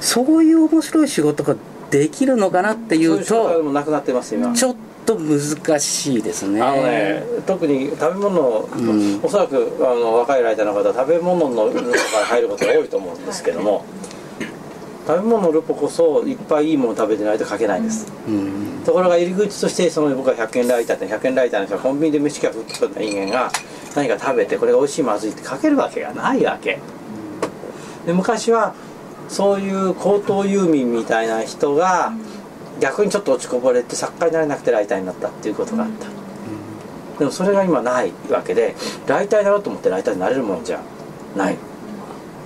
[0.00, 1.56] そういう面白い仕事が
[1.90, 4.52] できるのかなっていそうともなくなってます今。
[4.54, 6.62] ちょっと難しいですね。
[6.62, 9.20] あのね特に食べ物、ん。
[9.22, 11.88] おそらくあの若いライターの方は食べ物のルポか
[12.20, 13.84] ら入ることが多いと思うんですけども
[15.06, 18.06] 食べ物のルポこそいっぱいいいもの食べてないと書けないんです。
[18.28, 18.82] うん。
[18.84, 23.50] ところが入り口としてその僕は100円ライターって100円ライターの人はコンビニで飯が食った人間が
[23.96, 26.78] 何か食べてこれが美味しいまずいって書けるわけがないわけ。
[28.06, 28.74] で昔は
[29.28, 32.12] そういう高等遊民みたいな人が
[32.80, 36.06] 逆にちょっと落ちこぼれて作家になれなくてライターになったっていうことがあった。
[37.18, 38.74] でもそれが今ないわけで
[39.06, 40.80] ライターになろうと思ってライターになれるもんじゃ
[41.36, 41.56] ない。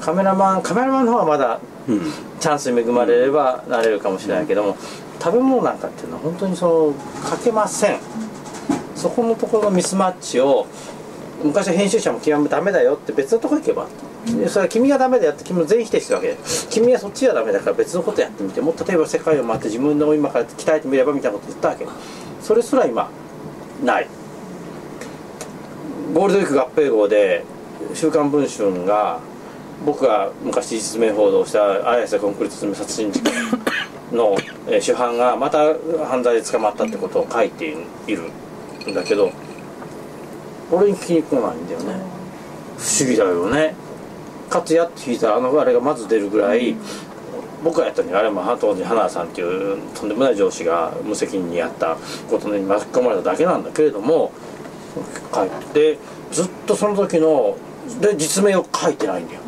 [0.00, 1.73] カメラマンカメラマンの方はまだうん
[2.40, 4.76] チャンスに恵まれればなれるかもしれないけども
[5.22, 7.98] 食べ物なんかっていうのは本当にその書けません。
[8.96, 10.66] そこのところのミスマッチを
[11.42, 13.86] 昔は編集者も君はダメだよって別のところ行けば
[14.26, 16.28] でそれは君がダメだよって君も全否定してるわけ。
[16.28, 16.38] で
[16.70, 21.86] 君はそっちはダメだから別のことやってみてもう例えば世界を回って自分の今から鍛えてみればみたいなこと言ったわけ。
[22.40, 23.10] それすら今
[23.82, 24.08] ない。
[26.14, 27.44] ゴールデンウィーク合併号で
[27.92, 29.18] 「週刊文春」が
[29.84, 33.32] 僕が昔実名報道した綾瀬コンクリート詰め殺人事件
[34.12, 35.74] の、 えー主犯がまた
[36.06, 38.22] 犯罪で捕まったってことを書いている
[38.90, 39.30] んだけど
[40.72, 42.00] 俺に聞きに来ないんだよね。
[42.78, 43.74] 不思議だよね。
[44.48, 46.76] かつやって聞いたらあのあれがまず出るぐらい
[47.62, 51.96] 僕がやったのにあれも当時花田さんっていうとんでもない上司が無責任にやった
[52.30, 54.32] ことに巻き込まれただけなんだけれども
[55.34, 55.98] 書いて
[56.30, 57.56] ずっとその時の
[58.00, 59.40] で実名を書いてないんだよ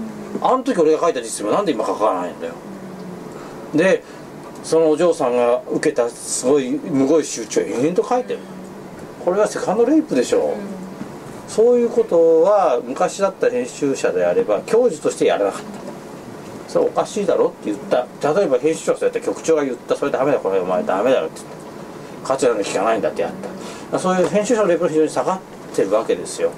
[0.43, 2.55] あの時俺が書いた実名なんで今書かないんだよ。
[3.75, 4.03] で
[4.63, 8.41] そのお嬢さんが受けたすごいむごい集中を延々と書いてる。
[9.25, 16.71] これはセカンドレイプでしょう、そういうことは昔だった編集者であれば教授としてやらなかった。
[16.73, 18.07] それおかしいだろって言った。
[18.35, 19.97] 例えば編集長がそうやって局長が言った。
[19.97, 21.49] それダメだこれお前ダメだよって言っ
[22.23, 22.29] た。
[22.29, 23.33] 価値なんか聞かないんだってやっ
[23.91, 23.99] た。
[23.99, 25.41] そういう編集者のレベルが非常に下がっ
[25.75, 26.51] てるわけですよ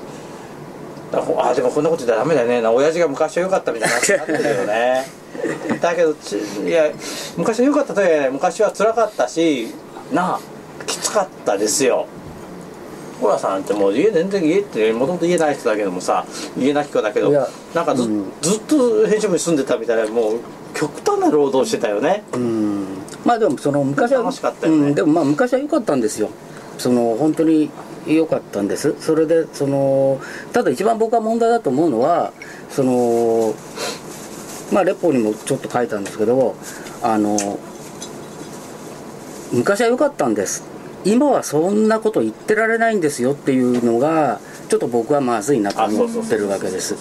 [1.10, 2.60] だあでもこんなこと言ったらダメだよね。
[2.60, 5.06] な親父が昔は良かったみたいになってるよね。
[5.80, 6.90] だけどちいや
[7.36, 9.72] 昔は良かったとはいえ昔は辛かったし
[10.12, 10.40] なあ
[10.86, 12.06] きつかったですよ。
[13.20, 16.24] ホラさんってもう家全然家ってもともと家ない人だけどもさ
[16.56, 17.30] 家なき子だけど
[17.74, 18.32] なんかず,、うん。
[18.40, 20.40] ずっと編集部に住んでたみたいなもう
[20.74, 22.22] 極端な労働してたよね。
[22.34, 22.86] うん。
[23.24, 24.88] まあでもその昔は楽しかったよね。
[24.88, 26.30] うん、でもまあ昔は良かったんですよ。
[26.78, 27.70] その本当に
[28.06, 28.94] 良かったんです。
[29.00, 30.20] それでその
[30.52, 32.32] ただ一番僕は問題だと思うのは
[32.70, 33.54] その
[34.72, 36.56] まあレポにもちょっと書いたんですけど
[37.02, 37.36] あの
[39.52, 40.64] 昔は良かったんです。
[41.04, 46.96] 今はそんなこと言ってられないんですよっていうのがちょっと僕はまずいなと思ってるわけです。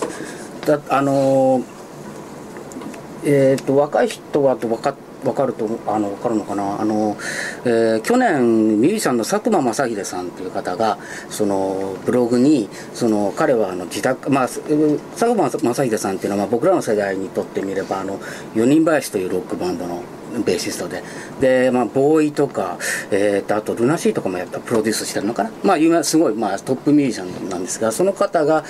[0.65, 1.63] だあの
[3.23, 6.81] えー、と若い人はと分か分かるとあの分かるのかな？
[6.81, 7.17] あの、
[7.65, 10.97] えー去年ミュージシャンの佐久間正秀さんという方が
[11.29, 18.19] そのブログにその彼はあの自宅、まあ、佐久間正秀さんっていうのは、まあ、僕らの世代にとってみればあの
[18.55, 20.01] 四人林というロックバンドの
[20.45, 21.01] ベーシストで。
[21.39, 22.77] で、まあ、ボーイとか、
[23.11, 28.63] えー、とあとルナシーとかもやったプロデュースしてるのかな、まあ、有名すごい、まあ、トップミュージシャンなんですがその方が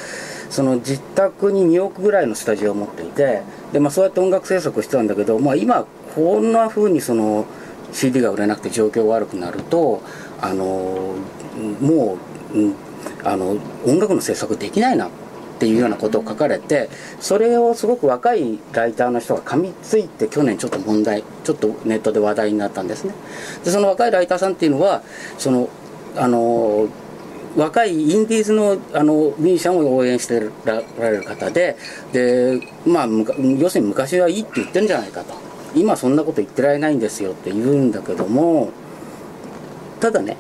[0.50, 3.42] その自宅に2億ぐらいのスタジオを持っていて
[3.74, 5.86] で、まあ、そうやって音楽制作してたんだけど、まあ、今
[6.18, 7.46] こんな風にその
[7.94, 10.02] CD が売れなくて状況が悪くなると
[10.42, 11.14] あの
[11.80, 12.18] も
[12.56, 12.74] う、
[13.24, 15.10] あの音楽の制作できないなっ
[15.60, 23.14] ていうようなことを書かれてそれをすごく若いライターの人が噛みついて去年ちょっと問題ちょっとネットで話題になったんですね。
[23.64, 25.04] でその若いライターさんっていうのは
[25.38, 25.70] その
[26.16, 26.88] あの
[27.56, 31.76] 若いインディーズのあのミュージシャンを応援してられる方で
[32.12, 33.08] で、まあ、
[33.60, 35.47] 要するに昔はいいって言ってるんじゃないかと。
[35.76, 38.72] 今そんなこと言ってられないんですよって言うんだけども
[40.00, 40.38] ただね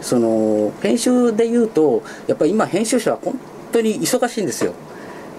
[0.00, 3.38] その編集で言うとやっぱり今編集者は本
[3.72, 4.72] 当に忙しいんですよ。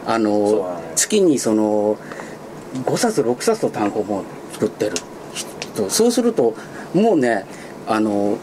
[0.05, 0.93] あのだね。
[0.95, 1.97] 月にその
[2.85, 4.95] 5冊6冊の単行本を作ってる。
[5.33, 6.53] 人そうすると
[6.93, 7.45] もうね
[7.87, 8.37] あの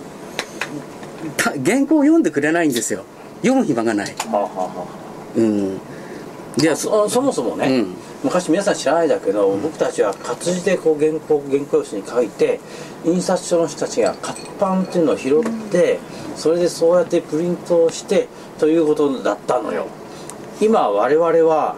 [1.37, 3.05] た原稿を読んでくれないんですよ。
[3.43, 4.07] 読む暇がない。
[4.07, 4.87] はあはあは
[5.37, 5.81] うん。
[6.57, 12.59] じゃああそそそもそもね、うん昔皆さん知らないだけど、僕たちは活字でこう原稿原稿用紙に書いて
[13.04, 16.00] 印刷所の人たちが活版っていうのを拾って
[16.35, 18.28] それでそうやってプリントをして
[18.59, 19.87] ということだったのよ。
[20.61, 21.76] 今我々は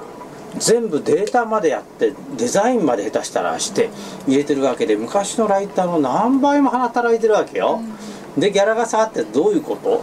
[0.59, 3.91] 全部データまでやってデザインまで下手したらして
[4.27, 7.81] 入れてるわけで昔のライターの何倍も働いてるわけよ。
[8.39, 10.03] でギャラが下がってどういうこと？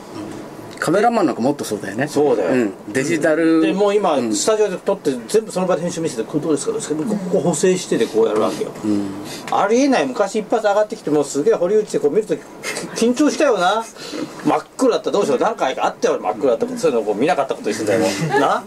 [0.80, 2.08] カメラマンなんかもっとそうだよね。
[2.08, 2.66] そうだよ。
[2.66, 3.62] ん、デジタル。
[3.62, 4.36] でもう今、うん。
[4.36, 8.72] スタジオで撮って全部その場で編集見せてこれどうですかどうですかここ補正してでこうやるわけよ、
[9.52, 12.36] ありえない昔一発上がってきてもうすげえ堀内でこう見ると
[12.96, 13.86] 緊張したよな。
[14.46, 15.40] 真っ暗だったどうしよう。
[15.40, 17.38] 何回かあったよ真っ暗だったことそういうのをこう見な。
[17.38, 18.00] かったことにしてたよ
[18.40, 18.64] な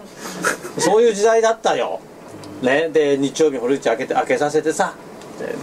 [0.79, 2.01] そういう時代だったよ。
[2.63, 2.89] ね。
[2.89, 4.95] で日曜日堀内開けて開けさせてさ。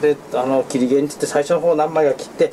[0.01, 2.51] でであの切り毛につって最初の方何枚か切って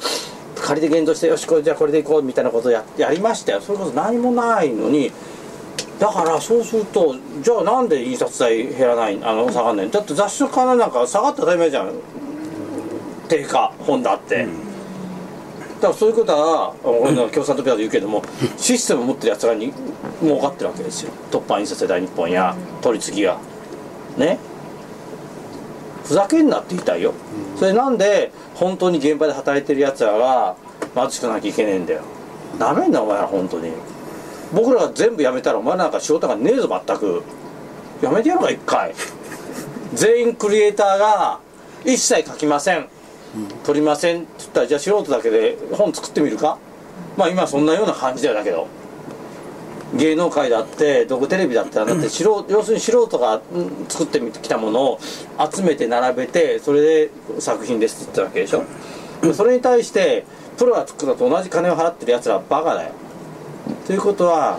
[0.60, 3.60] 仮で現像してよしこれじゃあこれでいこうみたいなことをややりましたよ。
[3.60, 5.12] それこそ何もないのに
[5.98, 11.92] だからそうするとじゃあなんで印刷代減らないあの下がんないだって雑誌の金なんか下がったら当たり前じゃん。
[13.26, 18.22] 定価本だって、だからそういうことは俺の共産党ピアで言うけども
[18.58, 19.72] システムを持ってるやつらに
[20.20, 21.12] 儲かってるわけですよ。
[21.30, 23.38] 突版印刷大日本や取り次ぎが。
[24.18, 24.38] ね？
[26.04, 27.14] ふざけんなって言いたいよ、
[27.56, 30.56] それなんで本当に現場で働いてるやつらが
[30.94, 32.02] 貧しくなきゃいけねえんだよ。
[32.58, 33.72] ダメんだお前ら本当に。
[34.52, 37.22] 僕らが全部辞めたらお前らなんか仕事がねえぞ全く。
[38.02, 38.94] やめてやるか一回。
[39.94, 41.38] 全員クリエイターが
[41.84, 42.86] 一切書きません。
[43.64, 46.58] 撮りませんって言ったらじゃあ素人だけで本作ってみるか。
[47.16, 48.68] まあ今そんなような感じだよだけど
[49.96, 54.98] 芸能界だってどこテレビだってだって素人要するに素人がうん作ってきたものを
[55.52, 58.64] 集めて並べてそれで作品ですって言ったわけでしょ？
[59.32, 60.24] それに対して
[60.58, 62.92] プロが作るのと同じ金を払ってるやつらはバカだよ。
[63.86, 64.58] ということは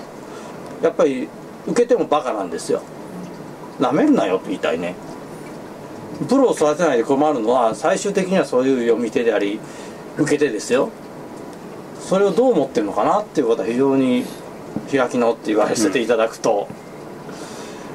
[0.81, 1.27] やっぱり
[1.67, 2.81] 受けてもバカなんですよ。
[3.79, 4.95] なめるなよって言いたいね。
[6.29, 9.59] プロを育てないで困るのは最終的にはそういう読み手であり
[10.17, 10.89] 受け手ですよ。
[11.99, 14.23] それをどう思ってるのかなっていうことは非常に
[14.91, 16.67] 開きのって言わせていただくと、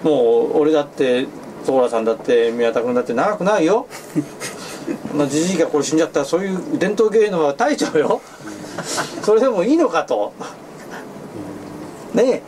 [0.02, 1.26] もう俺だって
[1.64, 3.86] 所さんだって宮田君だって長くないよ。
[5.28, 8.20] じじいがこれ死んじゃったらそういう伝統芸能は絶えちゃうよ。
[9.22, 10.32] それでもいいのかと。
[12.14, 12.42] ねえ、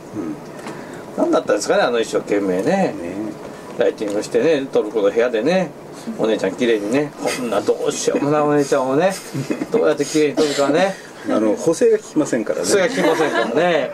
[1.15, 3.13] 何だったんですかねあの一生懸命ねね。
[3.77, 5.71] ライティングしてねトルコの部屋でね。
[6.17, 7.11] お姉ちゃん綺麗にね。
[7.23, 9.13] こんなどうしようもないお姉ちゃんをね。
[9.71, 10.95] どうやって綺麗に撮るかね
[11.29, 12.65] あの補正が効きませんからね。
[12.65, 13.91] それが効きませんからね。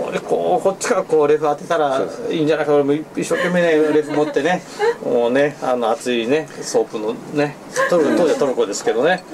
[0.00, 2.74] これこうこっちからこうレフ当てたらいいんじゃないか。
[2.74, 4.62] 俺も一生懸命ねレフ持ってね。
[5.04, 7.56] もうねあの熱いねソープのね
[7.90, 9.24] 当時はトルコですけどね、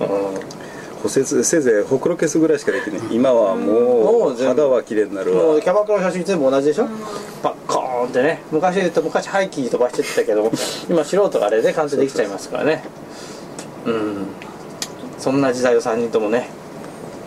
[0.00, 0.06] うん。
[1.02, 3.14] 補正せいぜいほくろ消すぐらいしかできない。
[3.14, 5.42] 今はもう肌は綺麗になるわ。
[5.42, 6.88] もうキャバクラの写真全部同じでしょ？
[7.42, 8.40] パッコーンってね。
[8.50, 10.50] 昔で言うと昔ハイキー飛ばしてたけども
[10.88, 12.82] 今素人があれで完成できちゃいますからね。
[13.84, 14.26] うん
[15.26, 16.48] そんな時代を3人ともね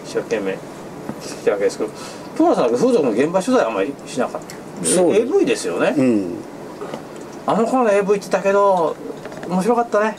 [0.05, 1.89] 一生懸命来たわけですけど
[2.37, 4.85] 京村さんは風俗の現場取材あんまりしなかった。
[4.85, 5.35] そうです。
[5.35, 6.35] AV ですよね、うん。
[7.45, 8.95] あの頃の AV ってたけど
[9.49, 10.17] 面白かったね。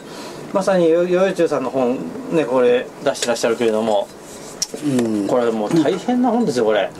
[0.52, 1.96] まさによよよちゅうさんの本
[2.32, 4.06] ねこれ出してらっしゃるけれども
[4.84, 5.26] うん。
[5.26, 6.90] これもう大変な本ですよこれ。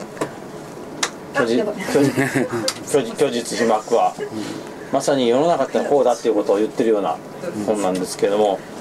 [2.86, 4.14] 虚 実被膜は。
[4.92, 7.18] まさに世の中ってこうだっていうことを言ってるような
[7.66, 8.58] 本なんですけれども。
[8.74, 8.79] うん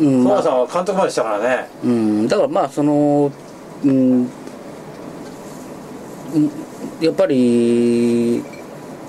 [0.00, 0.42] まあ。
[0.42, 1.68] 澤さんは監督までしたからね。
[1.84, 3.30] うん、だからまあその、
[3.84, 3.92] うん、う
[6.38, 6.50] ん
[7.00, 8.42] やっぱり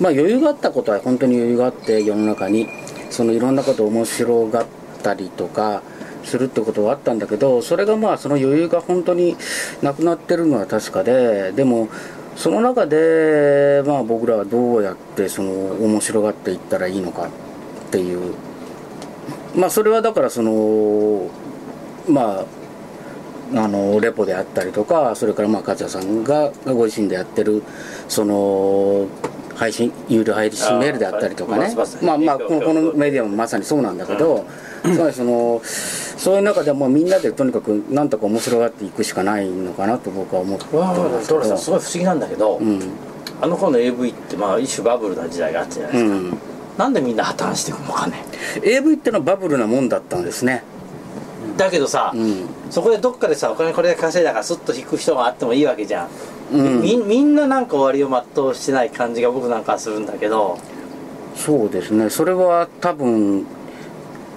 [0.00, 2.68] まあ余裕があったことは本当に余裕があって世の中に
[3.10, 4.66] そのいろんなことを面白がっ
[5.02, 5.82] たりとか
[6.24, 9.36] するってことはあったんだけどそれがまあその余裕が本当に
[9.82, 11.88] なくなってるのは確かででも
[12.36, 17.30] その中でまあ僕らはどうやってその面白がっていったらいいのかっ
[17.90, 18.34] ていう
[19.58, 21.28] まあそれはだからその
[22.08, 22.46] まあ
[23.54, 27.62] あのレポであったりとかそれからまあ勝也さんがご自身でやってる
[28.08, 29.06] その
[29.56, 31.74] 配信有料配信メールであったりとかね。
[32.02, 34.46] まあまあこのこのメディアもまさにそうなんだけど、
[34.84, 41.48] つまりそのそういう中でもうみんなでとにかくなんとか面白がっていくしかないのかなと僕は思ってます。
[41.48, 42.80] さんすごい不思議なんだけど、うん。
[43.40, 46.38] あの頃の AV ってまあ一種バブルな時代があったじゃないですか、うん
[46.78, 48.24] なんでみんな破綻していくのかね。
[48.62, 50.62] AV ってのはバブルなもんだったんですね。
[51.56, 52.46] だけどさ、うん。
[52.70, 56.08] そこでどっかでさお金これで稼いだからスッと引く人があってもいいわけじゃん、
[56.52, 56.80] うん。
[56.80, 60.56] みみんななんか終わりを全うしてない感じが僕なんかはするんだけど。
[61.34, 62.10] そうですね。
[62.10, 63.44] それは多分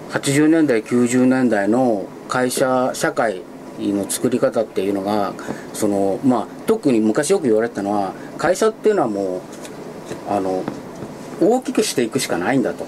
[0.09, 3.43] 80年代90年代の会社社会
[3.79, 5.33] の作り方っていうのが
[5.73, 9.41] そのまあ特に昔よく言われてたのは会社っていうのはもう
[10.29, 10.63] あの
[11.41, 12.85] 大きくしていくしかないんだと。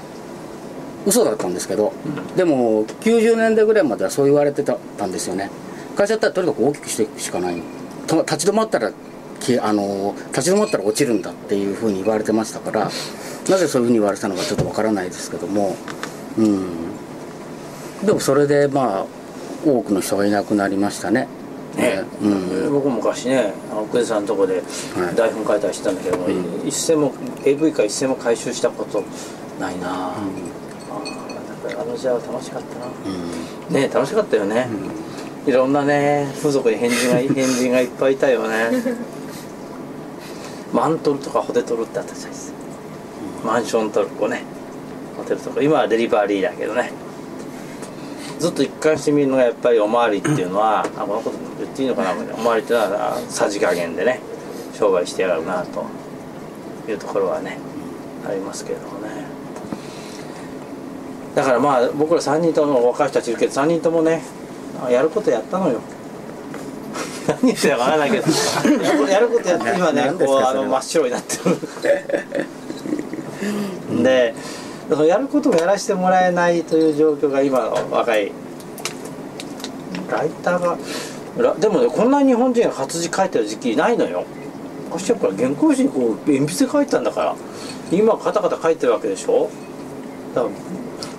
[1.05, 1.91] 嘘だったんですけど、
[2.37, 5.49] でも90年代ぐらいまではそう言われてたんですよね。
[5.97, 7.55] 会社だってとにかく大きくしていくしかない。
[7.55, 12.91] 立ち止まったらあの立ち止まったら落ちるんだっていうふうに言われてましたから
[13.49, 15.75] なぜそういうふうに言われたのかちょっとわからないですけども。
[16.37, 16.67] うん。
[18.05, 19.05] でもそれでまあ
[19.65, 21.27] 多くの人がいなくなりましたね。
[21.75, 22.03] ね。
[22.21, 22.73] うん。
[22.73, 23.53] 僕も昔ね
[23.91, 24.62] 久世さんのとこで
[24.95, 25.15] はい。
[25.15, 26.27] 台本書いたりしてたんだけども、
[26.65, 27.13] 一銭も
[27.45, 29.03] AV か一銭も回収したこと
[29.59, 34.67] ないな、ああだからあの時代は楽しかったな、ね楽しかったよね、
[35.45, 38.71] いろんなね風俗に変人が 変人がいっぱいいたよね。
[40.73, 42.57] マントルとかホテトルってあったじゃないですか、
[43.45, 44.41] マンショントルコね。
[45.15, 45.62] ホテルとか。
[45.62, 46.91] 今はデリバリーだけどね。
[48.39, 52.12] ずっと一貫して見るのがやっぱりおまわりっていうのはあこのこと言っていいのかな。
[52.12, 54.19] おまわりっていうのはあさじ加減でね
[54.73, 55.86] 商売してやがるなと
[56.89, 57.57] いうところはね
[58.27, 59.09] ありますけれどもね。
[61.36, 64.21] だからまあ僕ら3人とも若い人たちいるけど3人ともね
[64.86, 65.81] あやることやったのよ。
[67.27, 68.27] 何言ってたかわからないけど。
[69.09, 71.57] やることやって今ねこうあの真っ白になってる。
[74.03, 74.33] で
[75.07, 78.31] やることもやらせてもらえないという状況が今の若い
[80.09, 80.77] ライターがら
[81.35, 84.25] でもねこんなに日本人が活字書いてる時期ないのよ。
[84.85, 87.36] 昔やっぱ原稿紙にこう鉛筆で書いてたんだから
[87.91, 89.49] 今カタカタ書いてるわけでしょ？
[90.36, 90.49] だか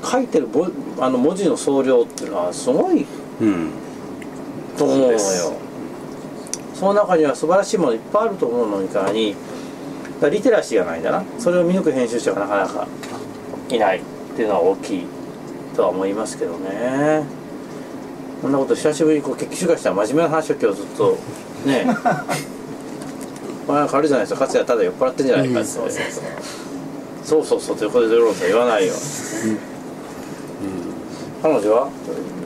[0.03, 0.69] ら書いてるぼ
[1.01, 3.05] あの文字の総量っていうのはすごい
[3.41, 3.71] うん。
[4.79, 5.19] と思うのよ。
[6.75, 9.35] その中には素晴らしいものいっぱいあると思うのにからに
[10.21, 11.25] だリテラシーがないんだな。
[11.39, 12.87] それを見抜く編集者がなかなか
[13.69, 14.03] いないっ
[14.37, 15.07] ていうのは大きい
[15.75, 17.25] とは思いますけどね
[18.43, 21.19] こんなこと久しぶりにこう決起集会したら真面目な話を今日ずっと
[21.67, 21.87] ね。
[23.67, 25.91] まあ軽いじゃないですか勝也ただ酔っ払ってんじゃないかって、そう
[27.43, 28.93] そうそうということでローさん言わないよ、
[31.43, 31.89] 彼女は？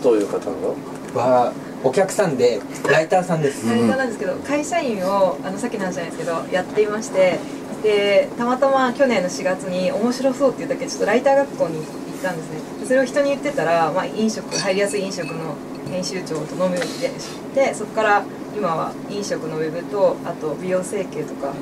[0.01, 0.77] どういう方なの？
[1.15, 7.41] はお客さんでライターさんです、ライターなんですけど会社員をあのさっきの話じゃないですけどやっていまして
[7.83, 11.85] でたまたま去年の4月に面白そうっていうだけでちょっとライター学校に行っ
[12.23, 12.59] たんですね。
[12.81, 15.57] でそれを人に言ってたら、まあ、飲食入りやすい飲食の
[15.89, 18.25] 編集長と飲むようにでそこから
[18.57, 21.53] 今は飲食のウェブとあと美容整形とか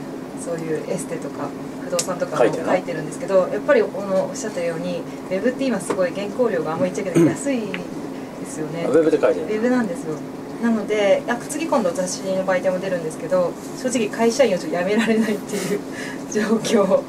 [0.44, 1.48] そういうエステとか
[1.84, 4.98] 不動産とかも書いてるんですけどやっぱりこのおっしゃったように
[5.30, 7.28] ウェブって今すごい原稿料があんまり言っちゃいけない。
[7.30, 8.84] 安いですよね。
[8.84, 10.16] ウェブで書いてるウェブなんですよ。
[10.62, 15.80] なのであ次今度雑誌の媒体も出るんですけど正直会社員をちょっと辞められないっていう
[16.32, 17.02] 状況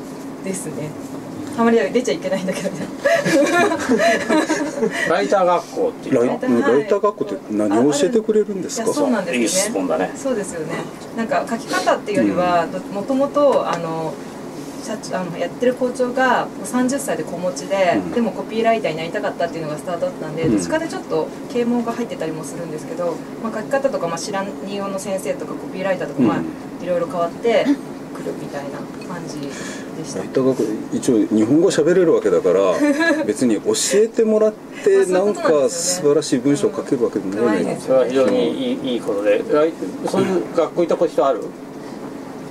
[0.44, 0.90] ですね
[1.58, 2.70] あまり出ちゃいけないんだけど
[5.10, 8.94] ライター学校っていうライターライター学校って何を教えてくれるんですか？
[8.94, 9.44] そうなんですよね。
[9.44, 10.12] いい質問だね。
[10.16, 10.76] そうですよね。
[11.16, 14.14] なんか書き方っていうよりはもともとあの
[14.84, 18.12] 社長あのやってる校長がもう30歳で子持ちで、うん。
[18.12, 20.52] でもコピーライターになりたかったっていうのがスタートだったんで、うん。
[20.52, 26.46] どっちかでちょっと啓蒙が入ってたりもするんですけど、まあ、書き方とか、まあ、知らん日本の先生とかコピーライターとか、まあうん。
[26.86, 28.78] いろいろ変わってくるみたいな
[29.14, 29.40] 感じ
[29.98, 30.24] でした。
[30.94, 32.74] 一応日本語喋れるわけだから
[33.26, 39.44] 別に教えてもらってなんか素晴らしい文章を書けるわけでもないうんそれは非常にいいいいことで。
[40.10, 41.42] そういう学校行ったことある？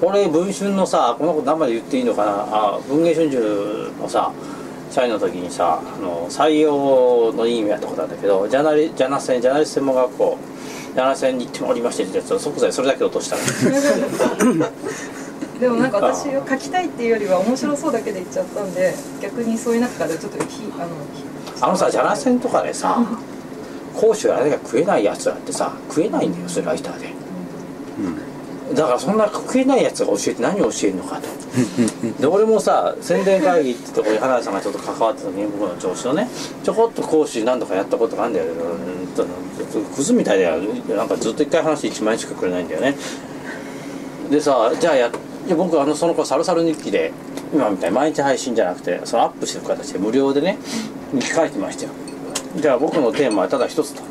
[0.02, 2.46] 俺文春のさこのこと生で言っていいのかな？
[2.50, 3.36] あ文藝春秋
[4.02, 4.30] のさ
[4.90, 10.36] 社員の時にさあの採用の委員をやったことあるんだけどジャーナリジャーナセンジャーナリスト専門学校。
[10.94, 13.42] ジャーナセンに行っておりましてってやつを即座にそれだけ落としたの
[15.60, 21.24] でもなんか私を書きたいっていうよりは面白そうだけで言っちゃったんで逆にそういう中からちょっとひあのひ
[21.60, 22.98] あのさジャーナセンとかでさ
[23.94, 27.16] 講師やあれが食えないやつらってさ食えないんだよそれライターで。
[28.74, 31.28] だからそんな食えないやつが教えて何を教えるのかと。
[32.20, 36.28] で俺もさ宣伝会議ってとこに花田さんがちょっと関わった時に僕の調子のね
[36.62, 38.46] ちょこっと講師何度かやったことがあるんだよ。
[38.46, 39.24] うんと
[39.94, 40.60] クズみたいだよ。
[40.88, 42.96] なんかずっと一回話1万円しかくれないんだよね。
[44.30, 45.10] でさじゃあや
[45.46, 47.12] じゃあ僕あのその子サルサル日記で
[47.54, 50.58] 今みたいに毎日配信じゃなくてそのアップしてる形で無料でね
[51.12, 51.90] 日記書いてましたよ。
[52.56, 54.02] じゃあ僕のテーマはただ一つと。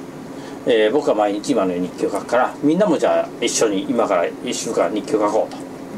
[0.67, 5.53] えー僕は毎日今の日記を書くからみんなもじゃあ一緒に今から1週間日記を書こう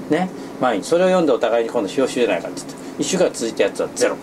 [0.10, 0.16] と。
[0.16, 0.30] ね。
[0.60, 0.88] 毎日。
[0.88, 4.18] それを読んでお互いに今度表紙じゃないかって言って1週間続いたやつはゼロ、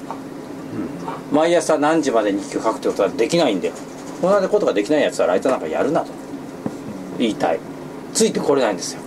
[1.33, 3.75] 毎朝何時まで日記を書くってことはできないんだよ。
[4.21, 6.09] こんなことができないやつはライターなんかやるなと。
[7.19, 7.61] 言いたい。
[8.13, 9.04] ついてこれないんですよ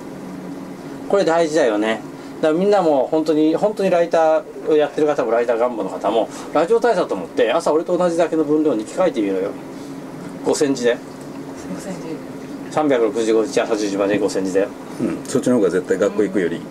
[1.08, 2.02] これ大事だよね。
[2.42, 9.52] だからみんなも本当に本当にライターをやってる方もライター願望の方もラジオ体操と思って朝俺と同じだけの分量に日記書いてみろよ。
[10.46, 10.98] 5000字で。
[11.58, 12.08] すいませんじ
[12.72, 14.68] 365日朝10時まで5000字で。
[15.02, 16.62] うん、そっちの方が絶対学校行くより、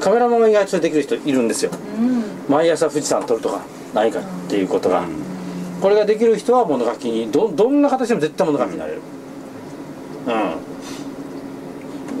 [0.00, 1.70] カメラマンが意外とできる人いるんですよ。
[1.98, 2.24] うん。
[2.48, 3.60] 毎朝富士山撮るとか
[3.94, 5.04] 何かっていうことが、
[5.80, 9.00] これができる人は物書きにどどんな形でも絶対物書きになれる。
[10.26, 10.77] うん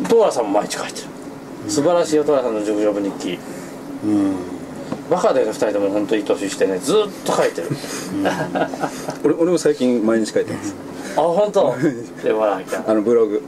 [0.04, 1.06] トーラさんも毎日書いてる。
[1.68, 3.38] 素晴らしいよトーラさんのジョブジョブ日記。
[4.04, 4.34] うん。
[5.10, 7.68] バカで2人とも本当にいい年してねずっと書いてる。
[9.24, 10.74] 俺俺も最近毎日書いてます。
[11.16, 11.74] あ本当？
[12.22, 12.84] でもなんか。
[12.86, 13.42] あのブログ。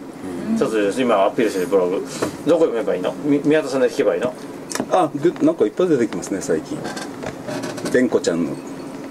[0.58, 2.04] ちょっと今アピールしてるブログ。
[2.46, 3.14] どこ読めばいいの？
[3.24, 4.34] み宮田さんで聞けばいいの？
[4.90, 6.78] あでなんかいっぱい出てきますね最近。
[7.92, 8.50] でんこちゃんの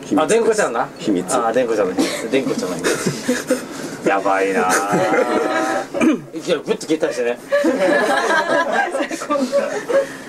[0.03, 0.89] 秘密あ、でんこちゃんな？
[0.97, 1.33] 秘密。
[1.35, 2.31] あ、でんこちゃんの秘密。
[2.31, 2.89] でんこちゃんの秘密。
[4.05, 4.77] やばいなぁ。
[6.37, 7.39] いきなりグッと消えたりしてね。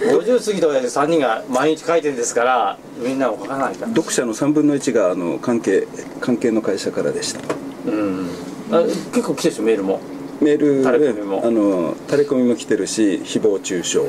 [0.01, 3.89] 50過ぎた親父3人が毎日書いてるんですから、みんなも書かないから。
[3.89, 5.87] 読者の3分の1があの関係
[6.21, 7.41] 関係の会社からでした
[7.87, 8.29] うん。
[8.73, 10.01] あ結構来てるでしょ、メールも。
[10.41, 14.01] メールタレコミもあのタレコミも来てるし誹謗中傷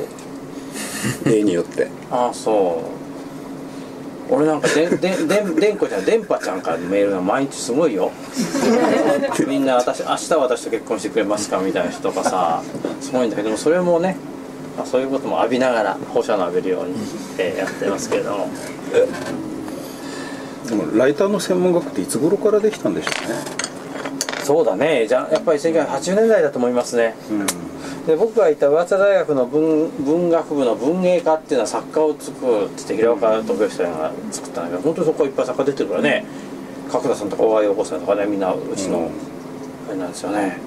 [1.26, 3.01] 例によってああ、そう。
[4.34, 8.10] 俺なんかでんでんでんでんこちゃん電波ちゃんからのメールが毎日すごいよ。
[9.46, 12.62] みんな私明日私と結婚してくれますかみたいな人とかさ
[13.00, 14.16] すごいんだけどもそれもね、
[14.76, 16.94] まあ、そういうことも浴びながら放射能浴びるように、
[17.38, 18.30] えーやってますけれど。
[18.38, 18.48] も
[20.66, 23.34] でもライターの専門学っていつ頃からできたんでしょうね？
[24.44, 25.06] そうだね。
[25.06, 27.14] じゃあやっぱり1980年代だと思いますね
[28.06, 36.24] で僕がいた上田大学の文文学部の文芸科っていうのは作家を作るって言って平岡徳義さんが作ったんだけど本当にそこいっぱい作家出てるからね。
[36.90, 39.08] 角田さんとか大川陽子さんとかねみんなうちの、
[39.88, 40.58] あれなんですよね。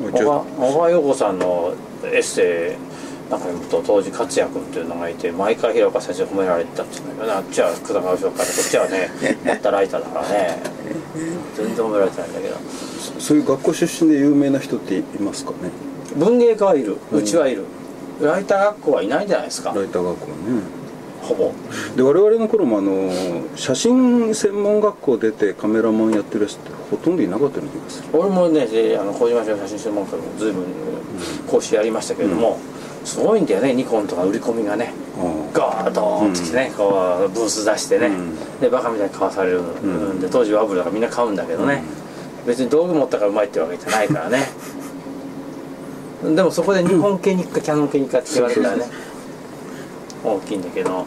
[0.00, 9.10] うん小川小川陽子さんのエッセイなんか読むと当時勝也君っていうのがいて毎回平岡先生褒められてたっていうんだけどねあっちは福田川翔からこっちはね
[9.44, 10.62] やったライターだからね。
[11.56, 12.56] 全然褒められてないんだけど。
[13.18, 15.70] そういう学校出身で有名な人っていますかね？
[16.16, 16.96] 文芸家はいる。
[17.12, 17.64] うちはいる、
[18.20, 19.72] ライター学校はいないんじゃないですか。
[19.74, 20.32] ライター学校ね。
[21.22, 21.52] ほぼ。
[21.96, 23.10] で我々の頃もあの
[23.54, 28.08] 写真専門学校出てカメラマンやってる人ってほとんどいなかったような気がする。
[28.12, 30.64] 俺もねであの小島市の写真専門家でも随分
[31.46, 32.58] 講師やりましたけれども、
[33.04, 34.92] すごいんだよねニコンとか売り込みがね。
[35.52, 36.88] ガーッドーンってきてね、こ
[37.26, 38.60] うブース出してね、うん。
[38.60, 39.60] でバカみたいに買わされる。
[39.62, 40.20] ん。
[40.20, 41.82] で、当時ワブルだからみんな買うんだけどね、
[42.46, 44.48] 別に道具持ったからうまいってわけじゃないからね
[46.22, 48.84] でもそこで日本系に行くかキャノン系に行くかって言われたらね
[50.24, 51.04] 大きいんだけど、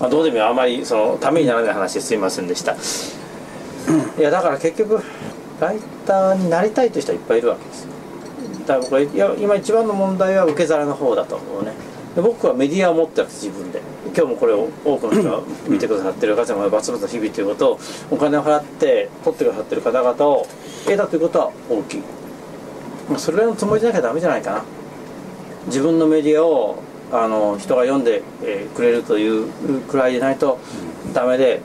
[0.00, 2.76] まあ、どうでもいいあまりそのためにならない話ですいませんでした。
[4.18, 5.00] いやだから結局
[5.60, 7.92] ライターになりたいという人はいっぱいいるわけですよ。
[8.66, 11.72] だから僕はいや今一番の問題は受け皿の方だと思うね。
[12.16, 13.80] で僕はメディアを持ってるんです自分で。
[14.14, 17.80] 今日もこれを多くの人が見てくださってるガチャマバツバツの日々ということを
[18.10, 20.46] お金を払って取ってくださってる方々を
[20.84, 22.00] 得たということは大きい。
[22.00, 22.21] まあ
[23.16, 24.64] それぐらいのつもりじゃなきゃダメじゃないかな。
[25.66, 26.82] 自分のメディアを
[27.12, 29.50] あの人が読んで、えくれるという
[29.82, 30.58] くらいでないと
[31.12, 31.60] ダメで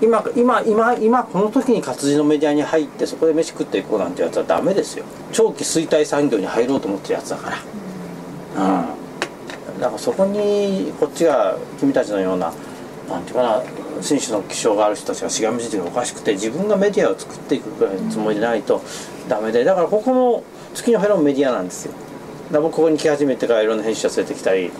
[0.00, 5.04] 今今今今この時に活字のメディアに入ってそこで飯食っていこうなんてやつはダメですよ。
[5.32, 7.56] 長期衰退産業に入ろうと思ってるやつだから。
[8.64, 8.82] う
[9.76, 9.80] ん。
[9.80, 12.52] だからそこにこっちが君たちのような
[13.08, 13.62] なんていうかな
[14.02, 18.82] 紳士の気性がある人たちがしがみついてるのおかしくて自分がメディアを作っていくくらいのつもりでないと
[19.28, 20.42] ダメでだからここの
[20.74, 21.92] 月のフェロンメディアなんですよ。
[21.92, 24.70] だから僕ここに来始めてからいろんな編集者連れてきたり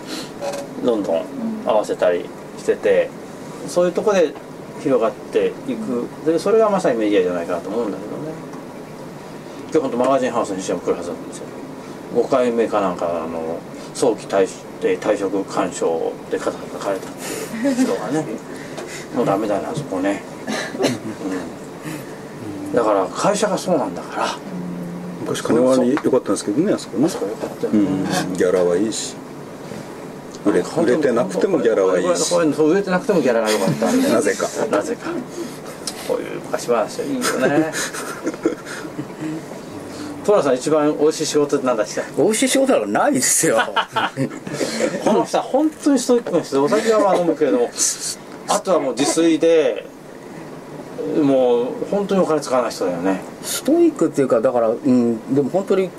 [0.83, 1.25] どんどん
[1.65, 2.25] 合わせたり
[2.57, 3.09] してて
[3.67, 4.33] そういうとこで
[4.81, 6.07] 広がっていく。
[6.25, 8.33] でそれがまさにメディアじゃないかなと思うんだけどね。
[9.71, 11.45] 今日本当マガジンハウスの編集者も来るはずなんですよ。
[12.13, 13.59] 5回目かなんかあの
[13.93, 14.47] 早期退
[14.81, 18.54] で退職勧奨で肩書かれたっていう人がね。
[19.15, 20.21] もうダメだなそこね、
[22.69, 24.27] うん、だから会社がそうなんだから。
[25.21, 27.05] 昔金は良かったんですけどねあそこね。
[27.05, 27.83] あそこよかったよね、う
[28.29, 28.33] ん。
[28.33, 29.15] ギャラはいいし。
[30.45, 32.35] 売れ売れてなくてもギャラはいいし。
[32.35, 34.47] 売れてなくてもギャラが良かったんでなぜか。
[34.69, 35.09] なぜか。
[36.07, 37.71] こういう昔話はいいよね。
[40.23, 42.01] トラさん一番美味しい仕事って何だっけ？
[42.17, 43.57] 美味しい仕事なんかないですよ。
[45.03, 47.71] この人は本当にストイックな人でお酒はまあ飲むけれども
[48.47, 49.85] あとはもう自炊で
[51.21, 53.21] もう本当にお金使わない人だよね。
[53.43, 55.89] ストイックっていうかだからうんでも本当に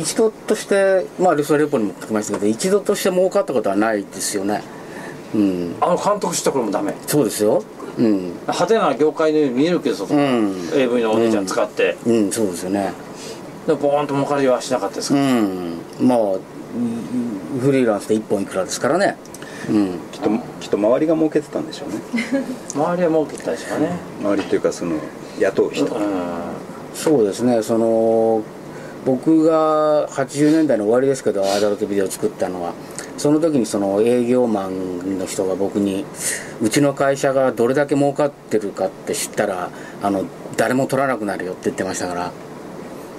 [0.00, 4.62] 一度としてまあレスレポにも書きましたけど一度として儲かったことはないですよね。
[5.34, 5.74] うん。
[5.80, 6.94] あの監督した頃もダメ。
[7.06, 7.62] そうですよ。
[7.96, 8.32] うん。
[8.42, 10.70] 派手な業界のように見えるけど外、うん。
[10.72, 12.32] AV のお姉ちゃん使って、うん。
[12.32, 12.92] そうですよね。
[13.66, 15.78] でボーンと儲かりはしなかったですうか、ん。
[16.00, 16.36] まあう
[17.58, 19.16] んフリーランスで1本いくらですからね。
[19.70, 19.98] うん。
[20.10, 20.30] きっと
[20.72, 22.00] と周りが儲けてたんでしょうね。
[22.74, 23.90] 周りは儲けてたでしょうね。
[24.22, 24.96] 周りというかその
[25.38, 25.84] 雇う人。
[25.94, 26.02] うん。
[26.94, 27.62] そうですね。
[27.62, 28.42] その
[29.04, 32.72] 僕が80年代の終わりですけどアダルトビデオを作ったのは
[33.18, 36.04] その時にその営業マンの人が僕に
[36.62, 39.70] うちの会社がどれだけ儲かってるかって知ったら
[40.02, 40.24] あの
[40.56, 42.32] 誰も取らなくなるよって言ってましたから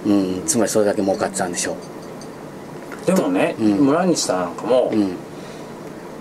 [0.06, 0.44] うん。
[0.46, 1.76] つまりそれだけ儲かってたんでしょ
[3.06, 3.72] でもね、うん。
[3.86, 5.18] 村西さんなんかも、う、うん、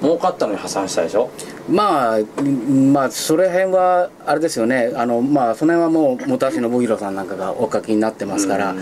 [0.03, 1.31] 儲かったのに破産したでしょ？
[1.69, 4.93] まあうんまあそれ辺はあれですよね。
[4.97, 8.75] あのまあその辺はもう本橋信弘さんなんかがお書きになってますから、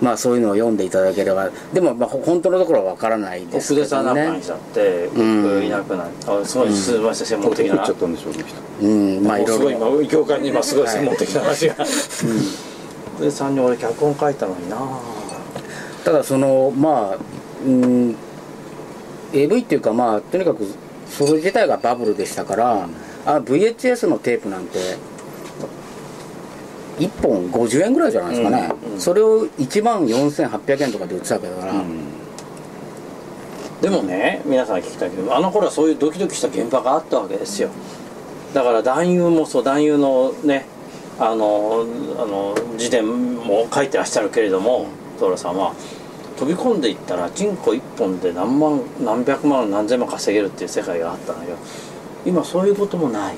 [0.00, 5.42] まあそういうのを読んでいただければでもまあほ本当のところはわからないです奥けど出さんなんかにねしちゃって、ん。
[5.42, 6.10] 僕いなくなる。
[6.26, 7.74] あすごいません専門的な。
[7.74, 8.86] どこ行っちゃったんでしょうね人。
[8.86, 11.74] うんまあいろいいろ今業界に今すごい専門的な話が、
[13.16, 14.76] 奥出さんに俺脚本書いたのにな
[16.04, 17.18] ただそのまあ
[17.66, 18.16] うん
[19.32, 20.66] AV っていうかまあとにかく
[21.08, 22.88] それ自体がバブルでしたから、
[23.24, 24.78] あ VHS のテープなんて
[26.98, 31.72] 1本50円ぐらいじゃないですかね、うんうんそれを1万4800円とかで売ってたわけだから、
[33.80, 37.70] でもね皆さん聞きたいけどあの頃はそういうドキドキした現場があったわけですよ。
[38.52, 40.66] だから男優もそう男優のね
[41.20, 41.86] あの
[42.18, 44.88] あの辞典も書いてらっしゃるけれども
[45.20, 45.74] トラさんは
[46.38, 51.58] 飛び込んでいったらチンコ1本で何万何百万何千万稼げるっていう世界があったんだけど
[52.24, 53.36] 今そういうこともない、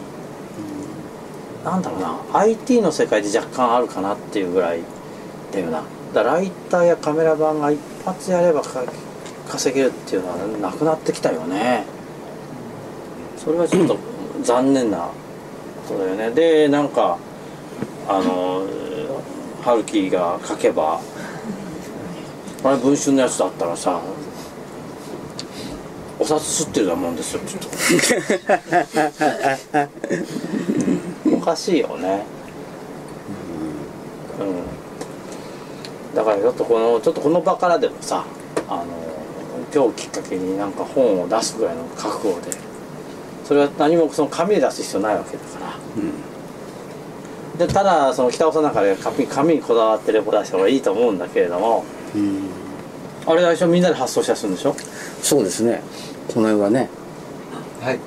[1.65, 2.19] なんだろうな。
[2.33, 4.81] IT の世界で若干あるかなっていうぐらい
[5.53, 5.83] だよな。
[6.13, 8.83] だライターやカメラマンが一発やればか
[9.49, 11.85] 稼げるっていうのはなくなってきたよね。
[13.37, 13.97] それはちょっと
[14.43, 15.09] 残念な
[15.89, 16.31] ことだよね。
[16.31, 17.17] でなんか
[18.09, 18.63] あの
[19.63, 21.01] 春樹が書けば
[22.63, 24.01] あれ文春のやつだったらさ
[26.19, 27.69] お札吸ってるようなもんですよちょっと。
[31.37, 32.27] おかしいよね。
[34.39, 34.45] う
[36.13, 36.15] ん。
[36.15, 38.25] だからちょっとこのちょっとこの場からでもさ
[38.69, 38.85] あの
[39.75, 42.51] 今日きっかけになんか本を出すぐらいの覚悟で
[43.45, 45.79] それは何もその紙で出す必要ないわけだか
[47.59, 51.85] ら、でただその北尾さんの中で紙紙にこだわってレポ出した方がいいと思うんだけれども
[52.15, 52.50] うん
[53.27, 54.75] あれ最初みんなで発送したりするんでしょ？
[55.23, 55.83] そうですね。
[56.29, 56.89] この辺はね
[57.81, 57.99] はい。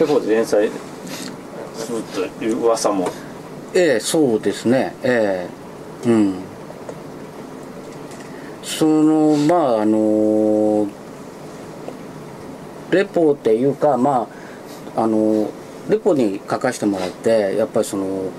[0.00, 0.70] レポで連載
[1.74, 2.02] する
[2.38, 3.08] という噂も。
[3.74, 4.94] ええそうですね。
[5.02, 5.48] え
[6.04, 6.08] え。
[6.08, 6.34] うん。
[8.62, 10.88] そのまああの
[12.90, 14.28] レポっていうかま
[14.96, 15.50] ああの
[15.88, 18.30] レポに書かせてもらってやっぱりその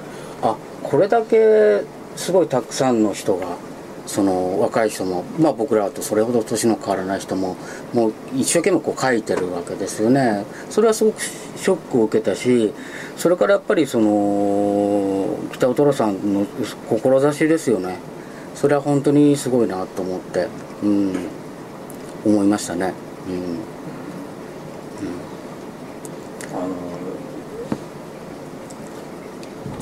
[0.41, 1.82] あこれだけ
[2.16, 3.57] すごいたくさんの人が
[4.06, 7.56] その若い人もまあ僕らとそれほど年の変わらない人も
[7.93, 10.45] もう一生懸命こう書いてるわけですよね。
[10.70, 12.74] それはすごくショックを受けたし
[13.18, 16.45] それからやっぱりその北尾虎さんの
[16.89, 17.97] 志ですよね。
[18.56, 20.47] それは本当にすごいなと思って
[20.84, 21.14] うん
[22.26, 22.93] 思いましたね。
[23.28, 23.74] うん
[26.54, 26.70] あの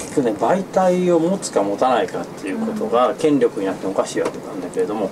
[0.02, 5.10] 結局ね媒体を持つか持たないかっていうことが権力になってもおかしいわけなんだけれども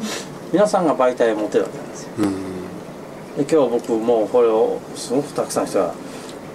[0.51, 2.09] 皆さんが媒体を持てるわけなんですよ。
[2.17, 3.45] うん。
[3.45, 5.93] で今日僕もうこれをすごくたくさんの人が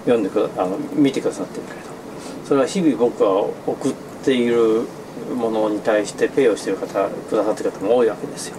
[0.05, 1.83] 読んでくだあの見てくださってるけれど
[2.45, 3.93] それは日々僕が送っ
[4.25, 4.83] ている
[5.35, 8.57] ものに対してペイをしている方くださってる方も多いわけですよ。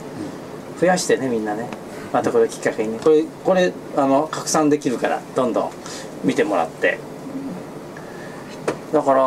[0.79, 1.67] 増やしてねみんなね。
[2.13, 5.71] またこれきっかけにこれこれあの拡散できるからどんどん
[6.23, 6.97] 見てもらって
[8.95, 9.25] だからあ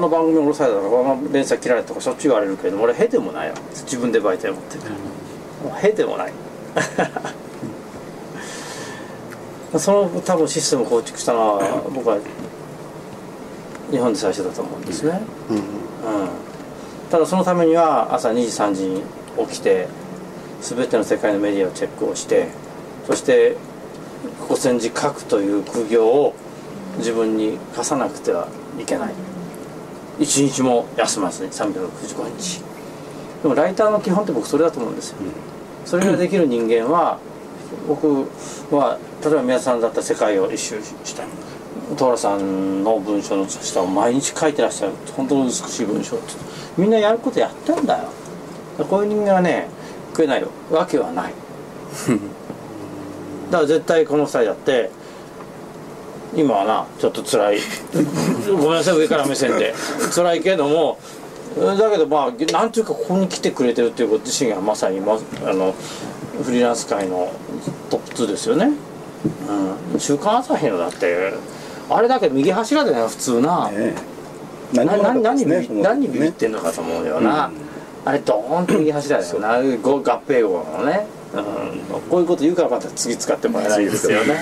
[0.00, 3.54] の番組を下ろされたらこの連載切られたとかしょっちゅう言われるけど俺へでもないわ。
[3.54, 4.80] けです自分で媒体を持ってる
[5.70, 6.32] かへでもない。
[9.78, 12.18] その多分システムを構築したのは僕は
[13.92, 15.56] 日本で最初だと思うんですね、うん。
[15.56, 15.62] うん、
[17.08, 19.02] ただそのためには朝2時3時に
[19.46, 19.86] 起きて
[20.60, 22.48] 全ての世界のメディアをチェックをして
[23.06, 23.56] そして
[24.40, 26.34] ここ戦時書くという苦行を
[26.98, 29.12] 自分に課さなくてはいけない。
[30.18, 32.62] 一日も休まずに365日。
[33.42, 35.16] でもライターの基本って僕それだと思うんですよ、
[35.84, 37.18] それができる人間は
[37.86, 38.26] 僕
[38.74, 41.24] は例えば宮田さんだったら世界を一周した
[41.96, 46.32] 寅さんの文章の下を毎日書いてらっしゃる本当に美しい文章って。
[46.76, 48.08] みんなやることやってんだよ。
[48.90, 49.68] こういう人間はね
[50.10, 51.32] 食えないよわけはない。
[53.50, 54.90] だから絶対この2人だって
[56.36, 57.58] 今はなちょっと辛い。
[58.46, 59.74] ごめんなさい上から目線で。
[60.14, 60.98] 辛いけども
[61.56, 65.74] だけどまあなんていうかここに来てくれてるっていうこと自身がまさに、ま、あの
[66.42, 67.32] フリーランス界の
[67.88, 68.72] トップ2ですよね、
[69.92, 71.32] うん、週刊朝日のだって
[71.88, 73.94] あれだけ右柱だよ普通な、ね
[74.74, 77.50] な何何何何にビビってんのかと思うよな、
[78.04, 79.62] あれドーンと右柱だよな。
[79.78, 84.40] ご合併号のね、うん、こういうこと言うからまた次使ってもらえないですよね。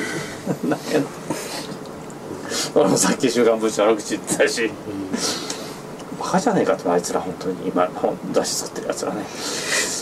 [0.69, 1.07] だけど
[2.75, 4.71] 俺 もさっき「週刊文春」の悪口言ってたし、
[6.21, 7.69] バカじゃねえかとあいつら本当に。
[7.69, 9.25] 今本出し取ってるやつらね。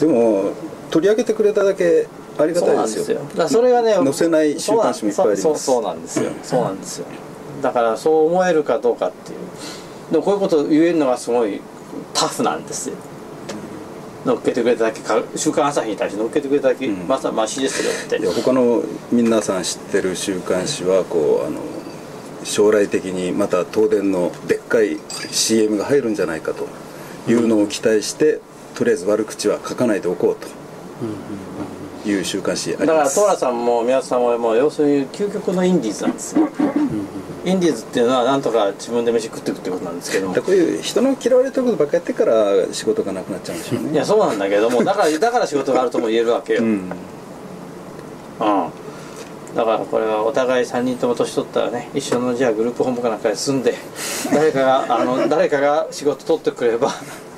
[0.00, 0.44] でも
[0.90, 2.06] 取り上げてくれただけ
[2.38, 3.20] ありがたいんですよ。
[3.36, 5.42] だそれがね載せない週刊誌もいっぱいあります。
[5.42, 6.30] そうそうなんですよ。
[6.42, 7.06] そうなんですよ。
[7.62, 9.38] だからそう思えるかどうかっていう。
[10.12, 11.60] でもこういうことを言えるのがすごい
[12.14, 12.94] タフなんですよ。
[14.24, 17.08] 乗っけてくれただけか週刊朝日に対して乗っけてくれただけ、うん。
[17.08, 18.26] まさマシですよって。
[18.40, 21.58] 他の皆さん知ってる週刊誌はこうあの
[22.44, 24.98] 将来的にまた東電のでっかい
[25.30, 26.66] CM が入るんじゃないかと
[27.30, 28.40] いうのを期待して、
[28.74, 30.48] とりあえず悪口は書かないでおこうと。
[32.04, 36.48] いう週刊誌あだからりますトーラさんも宮田さんももう要するに究極のインディーズなんですよ。
[37.44, 40.28] インディーズっていうのはなんとか自分で飯食っていくってことなんですけど。
[40.28, 42.34] もだからこういう人の嫌われてることばっかやってから
[42.72, 43.92] 仕事がなくなっちゃうんでしょうね。
[43.92, 46.66] いやそうなんだけどもだからだから仕事があるとも言えるわけよ、うん。
[46.66, 46.90] うん、
[49.54, 53.74] だからこれはお互い3人とも年取ったらね一緒のじゃあグループ本部かなんかで住んで
[54.32, 56.90] 誰かがあの誰かが仕事取ってくれば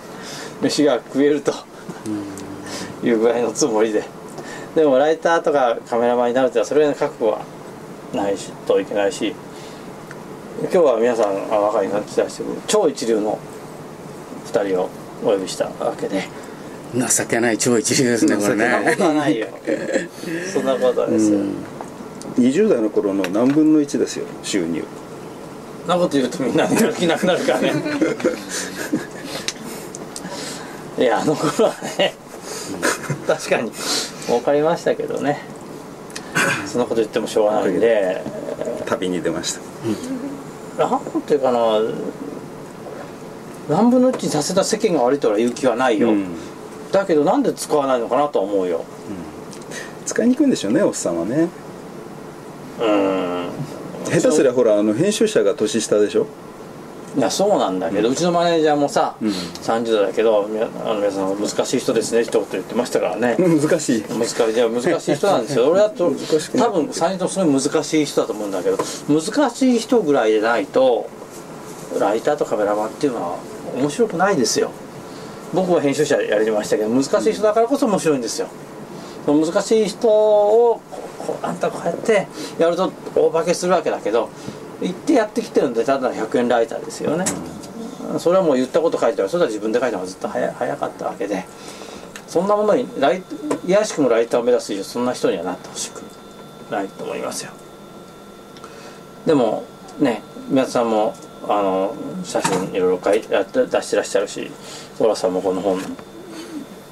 [0.62, 1.52] 飯が食えると
[3.02, 4.04] いうぐらいのつもりで。
[4.74, 7.38] でもライターとかカメラマンになるとはそれの覚悟は
[8.12, 9.32] ないしといけないし
[10.62, 13.38] 今日は皆さんあ若い人に期待してる超一流の
[14.46, 14.88] 2人を
[15.22, 16.28] お呼びしたわけで。
[16.94, 19.48] 情けない超一流ですねこれそんなこねとはないよ。
[20.52, 21.40] そんなことはですよ、
[22.38, 24.84] 20代の頃の何分の1ですよ収入。
[25.86, 27.72] なこと言うとみんなやる気なくなるからね。
[30.98, 32.14] いやあの頃はね
[33.26, 33.70] 確かに
[34.26, 35.42] 儲かりましたけどね。
[36.66, 38.22] そんなこと言ってもしょうがないんで。
[38.86, 39.60] 旅に出ました。
[40.88, 41.80] なんていうかな
[43.68, 46.26] 何分の1にさせた世間が悪いとは言う気はないよ、うん。
[46.92, 48.84] だけどなんで使わないのかなとは思うよ。
[50.06, 51.48] 使いにくいんでしょうねおっさんはね
[52.80, 53.48] うん。
[54.20, 56.26] 下手すりゃほらあの編集者が年下でしょ？
[57.16, 59.28] いやそうなんだけど、うちのマネージャーもさ、うん。
[59.28, 60.48] 30代だけど
[60.84, 63.36] あの皆さん難しい人ですね一言言ってましたからね。
[63.38, 64.04] 難しい。
[64.08, 65.68] 難しい難しい人なんですよ。
[65.70, 71.06] 俺だと多分3人ともすごい難しい人だと思うんだけど難しい人ぐらいでないと
[72.00, 73.36] ライターとカメラマンっていうのは
[73.76, 74.70] 面白くないですよ。
[75.52, 78.48] 僕は編集者やりましたけど難しい人だからこそ面白いんですよ。
[79.28, 80.80] 難しい人を
[81.26, 82.26] こうあんたこうやって
[82.58, 84.30] やると大化けするわけだけど
[84.80, 87.24] 言ってやってきてるんでただの100円ライターですよね。
[88.18, 89.30] それはもう言ったこと書いてある。
[89.30, 91.44] それは自分で書いたのがずっと早早かったわけで。
[92.26, 93.22] そんなものにライ
[93.64, 96.02] いやしくもライターを目指す以上そんな人にはなってほしく
[96.68, 97.52] ないと思いますよ。
[99.24, 99.62] でも
[100.00, 101.14] ね宮田さんも
[101.48, 101.94] あの
[102.24, 104.50] 写真いろいろ出してらっしゃるし
[104.98, 105.80] 寅さんもこの本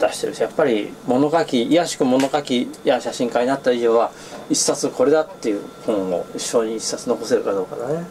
[0.07, 4.11] 出してるしやっぱり物書きいやしく物書きや写真家になった以上は
[4.51, 8.07] 一冊これだっていう本を一緒に一冊残せるかどうかだね。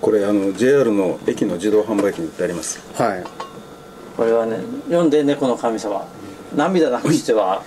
[0.00, 2.80] これあの JR の駅の自動販売機に売ってあります。
[2.94, 3.24] はい。
[4.16, 6.06] これはね読んで猫の神様。
[6.54, 7.62] 涙なくしては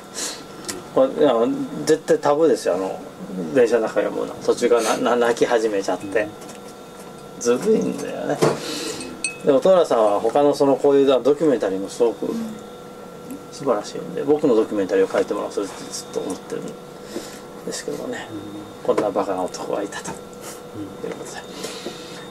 [0.93, 1.47] これあの
[1.85, 2.99] 絶対タブーですよあの
[3.53, 4.33] 電車の中で読むの。
[4.35, 6.27] 途中からなな泣き始めちゃって。
[7.39, 8.37] ずるいんだよね。
[9.45, 12.33] でもトラさんは他のそのこういうドキュメンタリーもすごく
[13.53, 16.65] 素晴らしいんで僕のドキュメンタリーを書いてもらうそれってずっと思ってるん
[17.65, 18.27] ですけどね。
[18.83, 20.09] こんなバカな男がいたと。
[20.09, 20.15] いう
[21.13, 21.29] ことで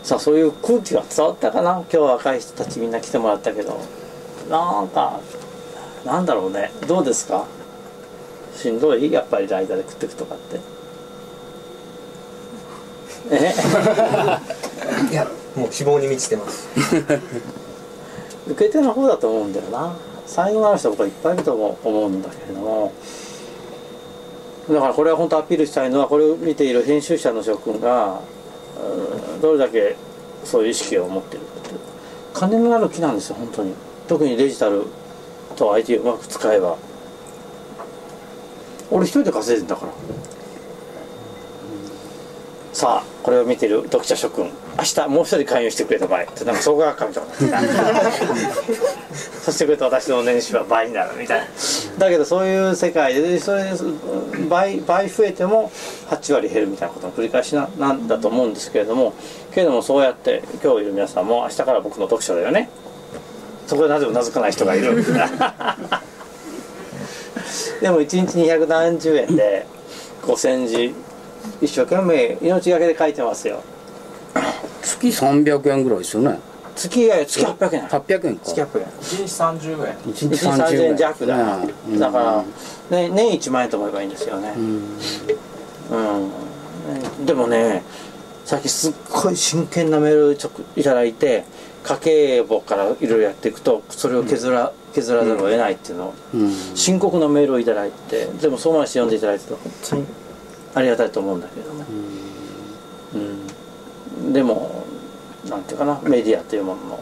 [0.03, 1.71] さあそういう空気が伝わったかな？
[1.73, 3.81] 今日は若い人たちみんな来てもらったけど。
[4.51, 5.21] なんか
[6.05, 6.73] なんだろうね。
[6.89, 7.47] どうですか？
[8.57, 9.13] しんどい？
[9.13, 10.61] やっぱりライダーで食っていくとかって。
[13.31, 13.55] え？
[15.13, 16.69] いやもう希望に満ちてます。
[18.49, 19.97] 受け手の方だと思うんだよな
[20.33, 22.93] 才能のある人僕はいっぱいいると思うんだけれども
[24.71, 28.21] だからこれは本当アピールしたいのはこれを見ている編集者の諸君が
[29.43, 29.97] どれだけ
[30.45, 31.81] そういう意識を持ってるかっていう。
[32.33, 33.75] 金のある木なんですよ本当に。
[34.09, 34.87] 特にデジタル
[35.57, 36.77] と IT をうまく使えば。
[38.91, 39.93] 俺一人で稼いでんだから。
[42.73, 44.51] さあこれを見てる読者諸君。
[44.79, 47.27] 明日もう一人勧誘してくれた場合ってなんか総合神様
[49.45, 51.47] そしてくれた私の年収は倍になるみたいな。
[51.99, 53.71] だけどそういう世界でそれ
[54.49, 55.71] 倍倍増えても
[56.11, 59.13] 8割減るみたいなことの繰り返しななんだと思うんですけれども
[59.53, 62.71] けれどもそうやって今日いる皆さんも明日から僕の読書だよね。
[63.67, 65.05] そこでなぜうなずかない人がいる。
[67.81, 69.67] でも1日2何十円で
[70.23, 70.95] 5000字
[71.61, 73.63] 一生懸命命がけで書いてますよ
[75.11, 76.39] 月300円ぐらいですよね。
[76.75, 77.83] 月が月800円。
[77.87, 78.45] 800円か。
[78.45, 78.87] 月800円。
[78.87, 79.95] 1日30円。
[79.97, 82.45] 1日1日3000円弱だ、うんだか
[82.91, 84.55] ら、ね、年1万円と思えばいいんですよね。
[84.57, 84.65] うん。
[85.91, 86.35] うん、ね
[87.27, 87.83] でもね
[88.45, 91.45] さっきすっごい真剣なメールをちょいただいて
[91.85, 96.05] 家計簿からいろいろやっていくとそれを削ら,、削らざるを得ないっていうの。
[96.07, 96.53] をうん。
[96.75, 99.59] 深刻なメールをいただいてでもそうまでして読んでいただいて本
[99.91, 100.07] 当に
[100.75, 101.85] ありがたいと思うんだけどね、
[104.25, 104.83] うん、でも
[105.49, 107.01] なんていうかなメディアというものの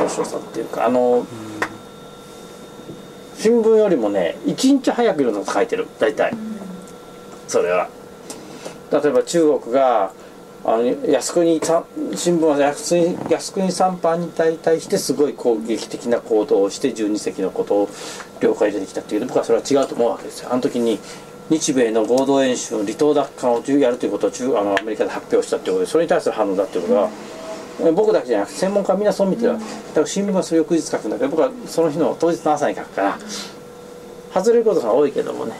[0.00, 1.26] 面白さっていうかあの
[3.36, 6.34] 新聞よりもね一日早くいろんなこと書いてる大体。
[7.48, 7.88] それは。
[8.92, 10.12] 例えば中国が
[10.64, 11.84] あの靖国さ
[12.14, 17.88] 新聞は靖国靖国三藩に対してすごい攻撃的な行動をして12隻のことを
[18.40, 20.52] 了解出てきたっていう僕はそれは違うと思うわけですよ。
[20.52, 20.98] あの時に
[21.50, 27.10] 日米の合同演習の離島奪還をやるということを中あのアメリカで発表したということでそれに対する反応だということは、
[27.80, 33.18] え僕だけじゃなくて専門家はみんなそう見てるだから新聞はそれ翌日書くんだけど僕はその日の当日の朝に書くから
[34.32, 35.54] 外れることが多いけどもね。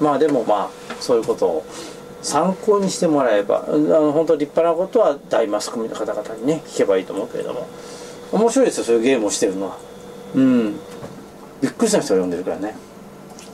[0.00, 1.66] まあでもまあそういうことを
[2.22, 7.66] 参考にしてもらえばあの本当立派なことは大マスコミの方々にね聞けばいいと思うけれども。
[8.32, 9.76] 面白いですよそういうゲームをしてるのは。
[10.34, 10.72] うん。
[11.60, 12.74] びっくりした人が読んでるからね。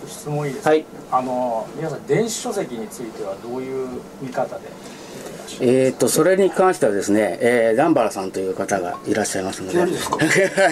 [0.09, 0.85] 質問いいですか、はい。
[1.11, 3.89] あの皆さん電子書籍についてはどういう
[4.21, 9.79] 見方で見ていらっしゃるえー、とそれに関してはですね、えー、ダンバラさんという方がいらっしゃいますので。
[9.81, 9.85] は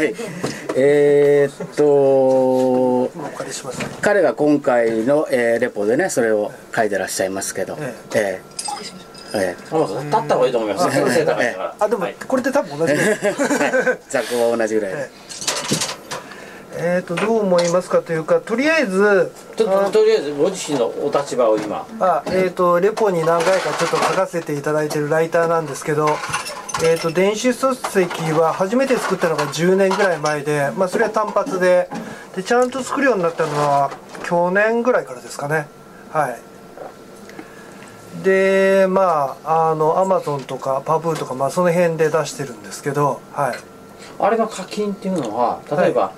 [0.02, 0.14] い。
[0.74, 3.10] えー、っと
[4.00, 7.76] 彼が今回の、えーレポでねそれを書いてらっしゃいますけど。
[7.80, 8.56] ええ。
[9.34, 9.56] ええ。
[9.70, 11.14] あ立った方がいいと思います。
[11.14, 11.74] 背高いから。
[11.78, 13.20] あでもはいこれって多分同じです
[14.08, 15.10] 雑魚は同じぐらいで、
[16.78, 21.86] えっとどう思いますかというかとりあえずちょっととりあえずご自身のお立場を今。
[22.00, 26.08] あえー、とレポに何回かちょっと書かせていただいてるライターなんですけど
[26.82, 31.88] えー、と電子書籍は初めて作ったのが10年ぐらい前で、まあ、それは単発で
[32.34, 33.90] でちゃんと作るようになったのは
[34.26, 35.68] 去年ぐらいからですかね。
[36.10, 36.38] はい。
[38.22, 43.56] でまああのアマゾンとかパブーとか、まあ、その辺で出してるんですけどはい。
[44.18, 46.12] あれの課金っていうのは例えば、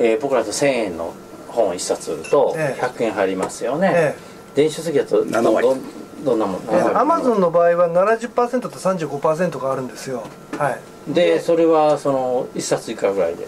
[0.00, 1.14] えー僕らと1000円の
[1.48, 2.82] 本1冊売るとええ。
[2.82, 4.16] 100円入りますよね、え
[4.56, 5.68] 電子書籍だと7割。
[5.68, 5.76] ど
[6.24, 6.62] どんなもん？
[6.70, 10.24] えアマゾンの場合は70%と35%があるんですよ。
[10.58, 10.70] は
[11.08, 11.12] い。
[11.12, 13.46] でそれはその1冊いくらぐらいで？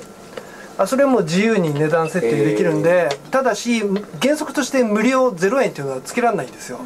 [0.79, 3.83] あそれも自由に値段設定できるんで、ただし
[4.23, 6.79] 原則として無料0円っていうのはつけられないんですよ、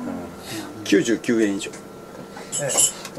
[0.85, 1.71] 99円以上。
[2.61, 2.69] え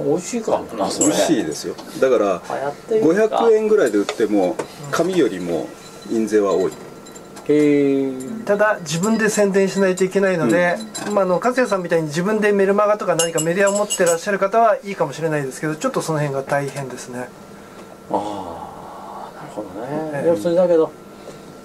[0.04, 1.76] 美味しいかもな美味しいですよ。
[2.02, 3.38] だから流行ってるか。
[3.38, 4.58] 500円ぐらいで売っても
[4.91, 5.70] 紙よりも
[6.12, 6.72] 印税は多い。
[8.45, 10.76] ただ自分で宣伝しないといけないので、
[11.14, 17.30] まあ、あの勝也さんみたいに自分でメルマガとか何かメディアを持ってらっしゃる方はいいかもしれないですけどちょっとその辺が大変ですね。
[18.12, 20.28] ああなるほどね、ええ。
[20.28, 20.91] 要するにだけど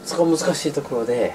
[0.04, 1.34] そこ難しいところで、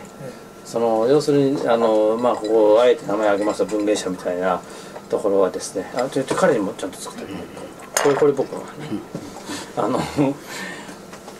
[0.64, 4.62] その要するにあのまあここあえて名前挙げました文芸者みたいな
[5.10, 7.38] ところはですねあちょちょ彼にもちゃんと作ってる、
[8.02, 8.68] これこれ僕はね、
[9.76, 10.00] あの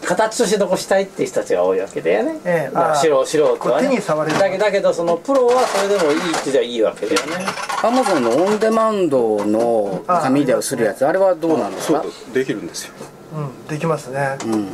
[0.08, 7.44] 形として残したいっていう人たちが多いわけだよね、ええまあ、ああ素人素人は、ね、手に触れるだけだけどそのプロはそれでもいいってじゃいいわけだよね。
[7.82, 12.94] アマゾンのオンデマンドの紙で刷るやつあれはどうなんですそうかできるんですよ。
[13.36, 14.38] うんできますね。
[14.46, 14.66] うん。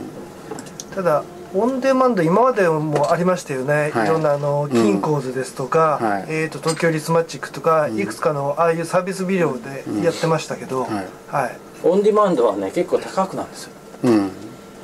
[0.95, 4.07] ただオンデマンド今までもありましたよね、はい。
[4.07, 6.24] い、ろんなあの金コーズですとか、はい。
[6.28, 10.91] えー、と東京リスマチックとか、いくつかのああいうサービスビデオでやってましたけど、はい。
[11.28, 11.57] はい。
[11.85, 13.72] オンディマンドはね結構高くなんですよ。
[14.05, 14.30] うん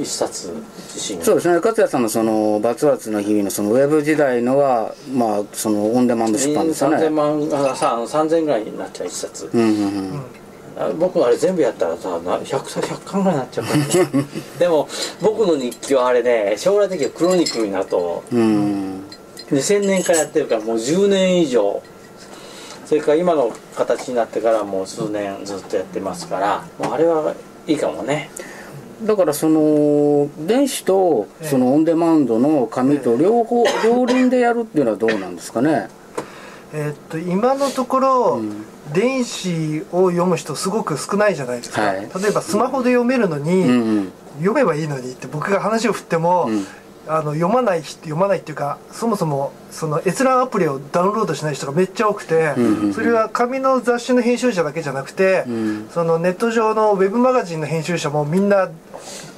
[0.00, 0.50] 一冊
[0.94, 1.18] 自身。
[1.18, 1.54] がそうですね。
[1.56, 10.22] 勝也さんのそのバツバツの日々のそのウェブ時代のはまあそのオンデマンド出版ですよ3000ね万あさ3000ぐらいになっちゃう一冊、うんうんうん。
[10.78, 13.78] あ僕あれ全部やったらさな 100, さ100巻ぐらいになっちゃうから。
[13.78, 14.26] ね
[14.58, 14.88] でも
[15.20, 18.22] 僕の日記はあれね将来的にはクロニクルになると。
[18.32, 19.04] うん。
[19.50, 21.82] 2000年からやってるからもう10年以上。
[22.86, 27.36] それから今の形になってからもう数年ずっとやってますからもうあれは
[27.68, 28.30] いいかもね
[29.02, 35.88] だからその電子とそのオンデマンドの紙と両方両輪でやるっていうのはどうなんですかね？
[36.72, 38.42] えーっと今のところ、
[38.92, 42.00] 電子を読む人すごく少ないじゃないですか、はい。
[42.00, 44.12] 例えばスマホで読めるのに、うんうん。
[44.38, 46.64] 読めばいいのにって僕が話を振っても、うん。
[47.08, 52.94] あの読まない人読まないっていうかそもそもその閲覧アプリをダウンロードしない人がめっちゃ多くて、うんうんうん。
[52.94, 55.88] それは紙の雑誌の編集者だけじゃなくて、ん。
[55.90, 58.68] そのネット上のウェブマガジンの編集者もみんな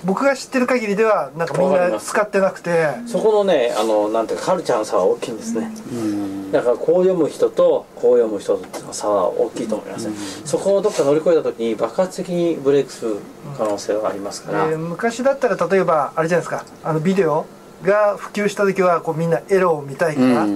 [0.04, 2.88] 僕が知ってる限りではなんかみんな使ってなくて。
[3.06, 6.52] そこのねあのなんていうかカルチャーの差は大きいんですね、うん。
[6.52, 10.14] だからこう読む人とこう読む人の差は大きいと思いますね、
[10.44, 13.16] そこをどっか乗り越えた時に爆発的にブレイクする
[13.56, 16.64] 可能性はありますから、えー昔だったら例えばあれじゃないですか。
[16.82, 17.46] あのビデオ
[17.82, 20.46] が普及した時はこうみんなエロを見たいから、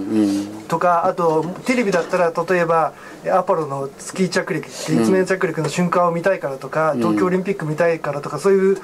[0.68, 2.92] とかあとテレビだったら例えば
[3.32, 8.78] アポロの月着陸月面着陸の瞬間を見たいからとか、東京オリンピック見たいからとかそういう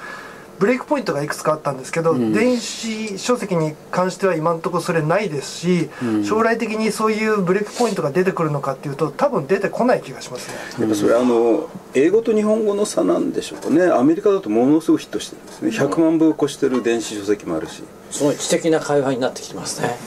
[0.59, 5.89] ブレイクポイントがいくつかあったんですけど、電子書籍に関しては今のところそれないですし、
[6.23, 10.55] 将来的にそういうブレイクポイントが出てくるのかっていうと多分出てこない気がしますね。
[10.79, 13.91] やっぱそれはあの英語と日本語の差なんでしょうかね。
[13.91, 15.71] アメリカだとものすごくヒットしてるんですね。
[15.71, 17.83] 100万部を超してる電子書籍もあるし
[18.13, 19.97] すごい知的な会話になってきてますね。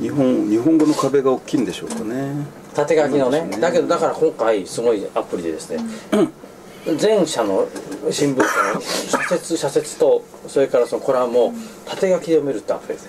[0.00, 2.34] 日本日本語の壁が大きいんでしょうかね。
[2.74, 3.42] 縦書きのね。
[3.42, 3.58] ね。
[3.60, 5.84] だけどだから今回すごいアプリでですね、
[6.96, 7.68] 全社の
[8.10, 11.52] 新聞社の社説 社説とそれからそのコラムを
[11.84, 13.08] 縦書きで読めるってアプリです、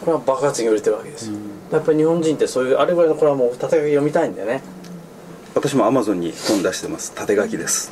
[0.00, 1.34] これは爆発に売れてるわけですよ、
[1.70, 4.62] やっぱり日本人ってそういうあれぐらいのコラムを縦書きで読みたいんだよね。
[5.54, 7.12] 私もアマゾンに本出してます。
[7.14, 7.90] 縦書きです。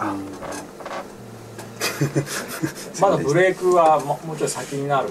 [3.00, 5.08] まだブレイクはももうちょい先になる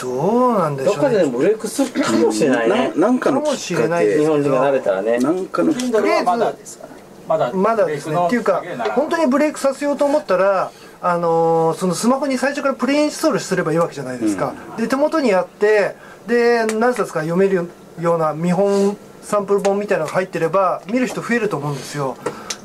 [0.00, 1.00] どうなんでしょうね。
[1.02, 2.92] どっかでブレイクするかもしれないね。
[2.96, 5.18] ななんかのきっかかもしれないです日本人が慣れたらね。
[5.18, 8.16] なんかのきっかはまだですからねまだまだですね。
[8.26, 8.62] っていうか
[8.94, 15.96] 本当にブレイクさせようと思ったらあのーそのスマホに最初からプレインストールすればいいわけじゃないですか、で手元にあって
[16.26, 17.68] で何冊か読める
[18.00, 22.16] ような見本サンプル本みたいなのが入ってれば見る人増えると思うんですよ。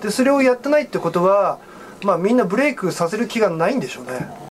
[0.02, 1.60] でそれをやってないってことは
[2.04, 4.30] まあみんなブレイクさせる気がないんでしょうね